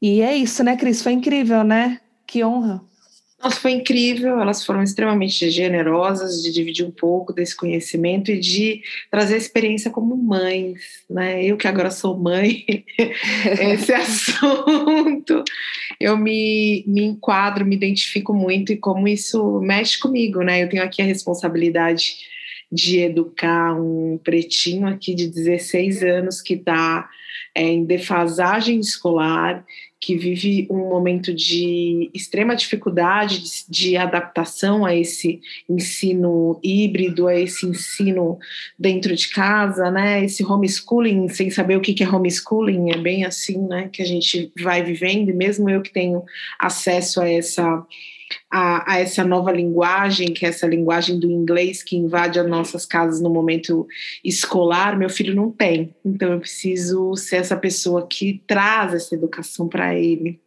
[0.00, 1.02] E é isso, né, Cris?
[1.02, 2.00] Foi incrível, né?
[2.26, 2.82] Que honra.
[3.44, 8.80] Nossa, foi incrível, elas foram extremamente generosas de dividir um pouco desse conhecimento e de
[9.10, 10.80] trazer a experiência como mães,
[11.10, 11.44] né?
[11.44, 12.64] Eu que agora sou mãe,
[12.96, 15.44] esse assunto,
[16.00, 20.62] eu me, me enquadro, me identifico muito e como isso mexe comigo, né?
[20.62, 22.14] Eu tenho aqui a responsabilidade
[22.74, 27.08] de educar um pretinho aqui de 16 anos que está
[27.54, 29.64] é, em defasagem escolar,
[30.00, 37.38] que vive um momento de extrema dificuldade de, de, adaptação a esse ensino híbrido, a
[37.38, 38.38] esse ensino
[38.76, 40.24] dentro de casa, né?
[40.24, 43.88] Esse homeschooling, sem saber o que é homeschooling, é bem assim, né?
[43.92, 46.24] Que a gente vai vivendo, e mesmo eu que tenho
[46.58, 47.86] acesso a essa
[48.50, 52.86] a, a, essa nova linguagem, que é essa linguagem do inglês que invade as nossas
[52.86, 53.86] casas no momento
[54.24, 55.94] escolar, meu filho não tem.
[56.04, 60.40] Então eu preciso ser essa pessoa que traz essa educação para ele.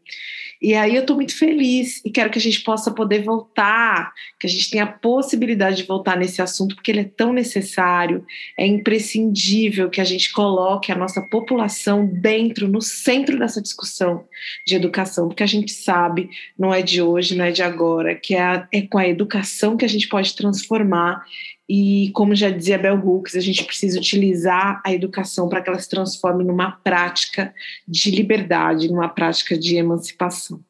[0.61, 4.47] E aí eu estou muito feliz e quero que a gente possa poder voltar, que
[4.47, 8.25] a gente tenha a possibilidade de voltar nesse assunto, porque ele é tão necessário,
[8.57, 14.25] é imprescindível que a gente coloque a nossa população dentro, no centro dessa discussão
[14.65, 18.35] de educação, porque a gente sabe, não é de hoje, não é de agora, que
[18.35, 21.23] é, a, é com a educação que a gente pode transformar
[21.69, 25.79] e, como já dizia Bell Hooks, a gente precisa utilizar a educação para que ela
[25.79, 27.53] se transforme numa prática
[27.85, 30.61] de liberdade, numa prática de emancipação.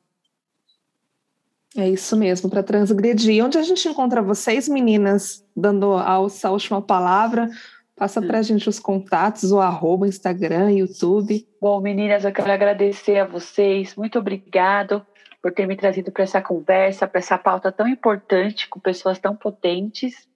[1.76, 3.46] É isso mesmo, para transgredir.
[3.46, 6.20] Onde a gente encontra vocês, meninas, dando a
[6.50, 7.48] última palavra?
[7.96, 11.48] Passa para a gente os contatos, o arroba, Instagram, YouTube.
[11.62, 13.96] Bom, meninas, eu quero agradecer a vocês.
[13.96, 15.06] Muito obrigado
[15.42, 19.36] por ter me trazido para essa conversa, para essa pauta tão importante, com pessoas tão
[19.36, 20.28] potentes.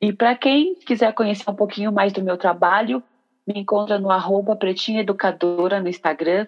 [0.00, 3.02] E para quem quiser conhecer um pouquinho mais do meu trabalho,
[3.46, 6.46] me encontra no arroba Pretinha Educadora no Instagram.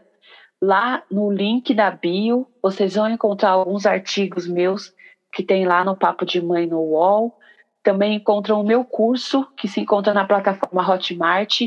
[0.61, 4.93] Lá no link da bio, vocês vão encontrar alguns artigos meus
[5.33, 7.39] que tem lá no Papo de Mãe no UOL.
[7.83, 11.63] Também encontram o meu curso, que se encontra na plataforma Hotmart.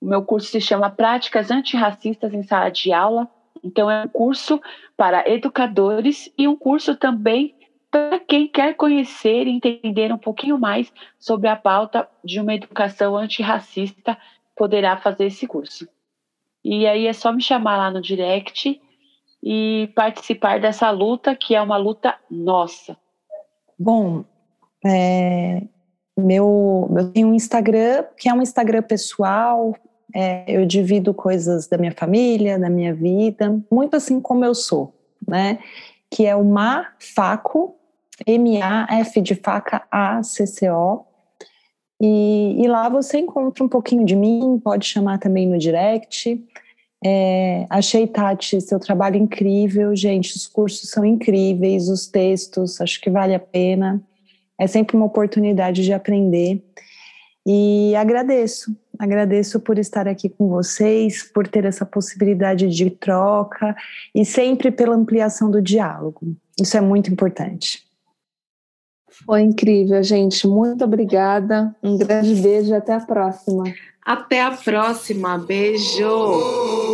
[0.00, 3.28] O meu curso se chama Práticas Antirracistas em Sala de Aula.
[3.62, 4.60] Então, é um curso
[4.96, 7.54] para educadores e um curso também
[7.92, 13.14] para quem quer conhecer e entender um pouquinho mais sobre a pauta de uma educação
[13.14, 14.16] antirracista,
[14.56, 15.86] poderá fazer esse curso.
[16.64, 18.80] E aí é só me chamar lá no direct
[19.42, 22.96] e participar dessa luta, que é uma luta nossa.
[23.78, 24.24] Bom,
[24.82, 25.60] é,
[26.16, 29.76] meu, eu tenho um Instagram, que é um Instagram pessoal,
[30.14, 34.94] é, eu divido coisas da minha família, da minha vida, muito assim como eu sou,
[35.28, 35.58] né?
[36.10, 37.76] Que é o Mafaco,
[38.26, 41.04] M-A-F de faca A-C-C-O.
[42.00, 46.42] E, e, lá você encontra um pouquinho de mim, pode chamar também no direct.
[47.04, 50.36] É, achei, Tati, seu trabalho incrível, gente.
[50.36, 54.02] Os cursos são incríveis, os textos, acho que vale a pena.
[54.58, 56.62] É sempre uma oportunidade de aprender.
[57.46, 63.76] E agradeço, agradeço por estar aqui com vocês, por ter essa possibilidade de troca
[64.14, 66.36] e sempre pela ampliação do diálogo.
[66.60, 67.84] Isso é muito importante.
[69.24, 70.46] Foi incrível, gente.
[70.46, 71.74] Muito obrigada.
[71.82, 73.64] Um grande beijo e até a próxima.
[74.04, 75.38] Até a próxima.
[75.38, 76.91] Beijo.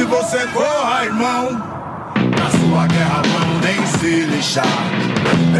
[0.00, 1.50] Você corra, irmão.
[1.52, 4.64] Na sua guerra, vão nem se lixar.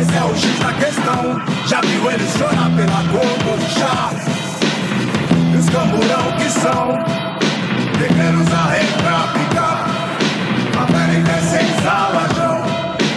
[0.00, 1.42] Esse é o X da questão.
[1.66, 4.10] Já viu eles chorar pela cor do chá?
[5.52, 6.98] E os camburão que são
[7.98, 9.86] guerreiros a rei pra picar.
[10.80, 12.62] A pele desce em salajão.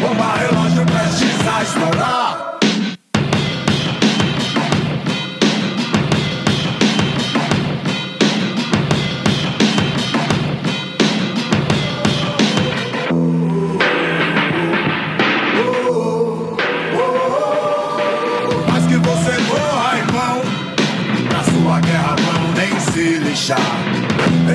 [0.01, 2.45] Bomba relógio prestes a estourar.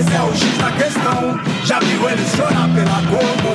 [0.00, 1.38] Esse é o X da questão.
[1.66, 3.50] Já viu eles chorar pela cor do?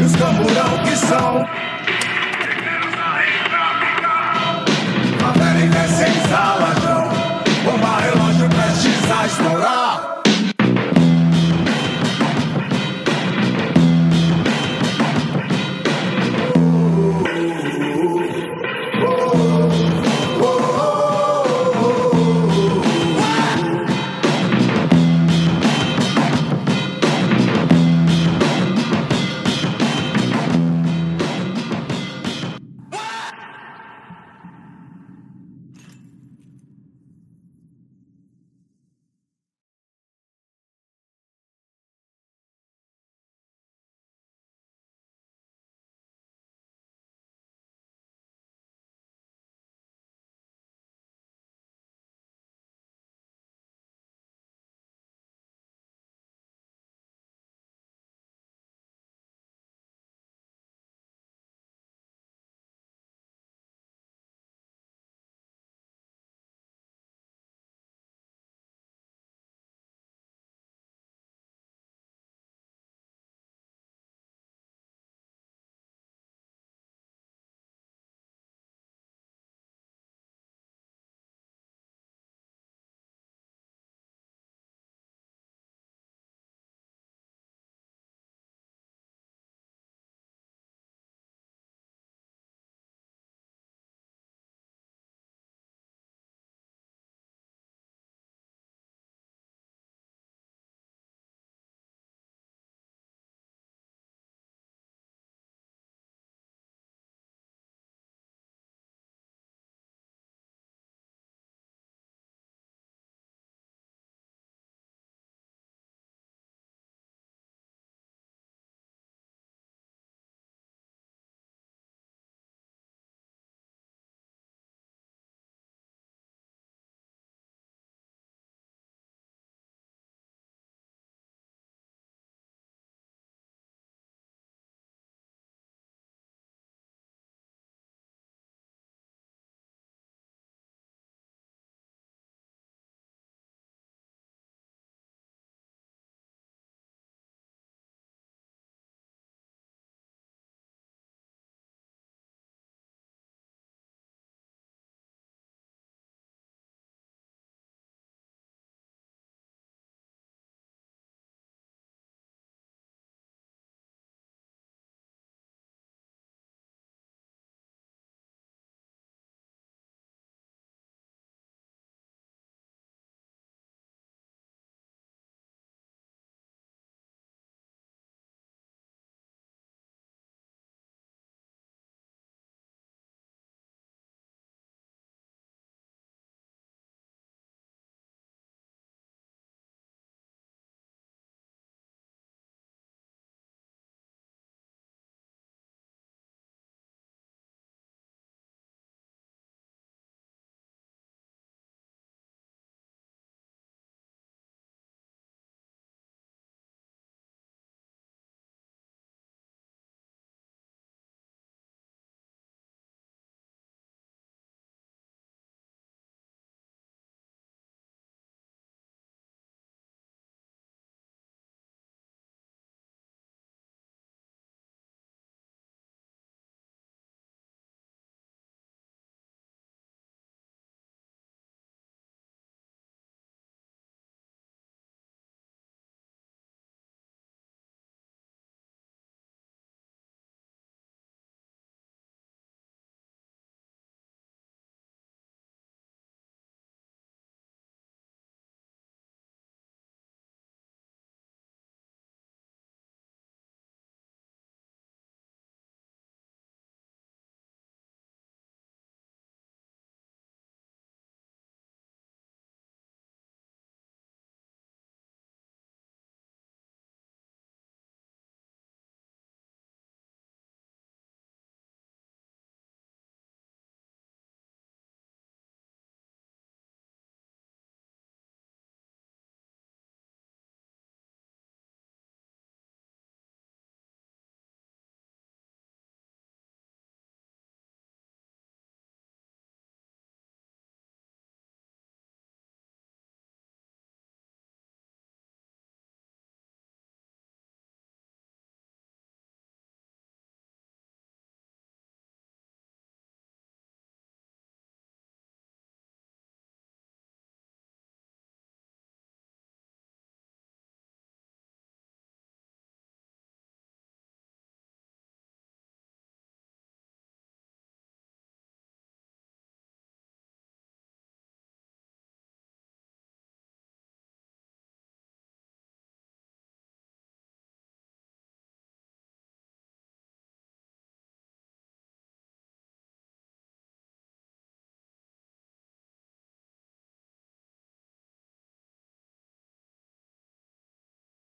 [0.00, 1.67] E os camburão que são.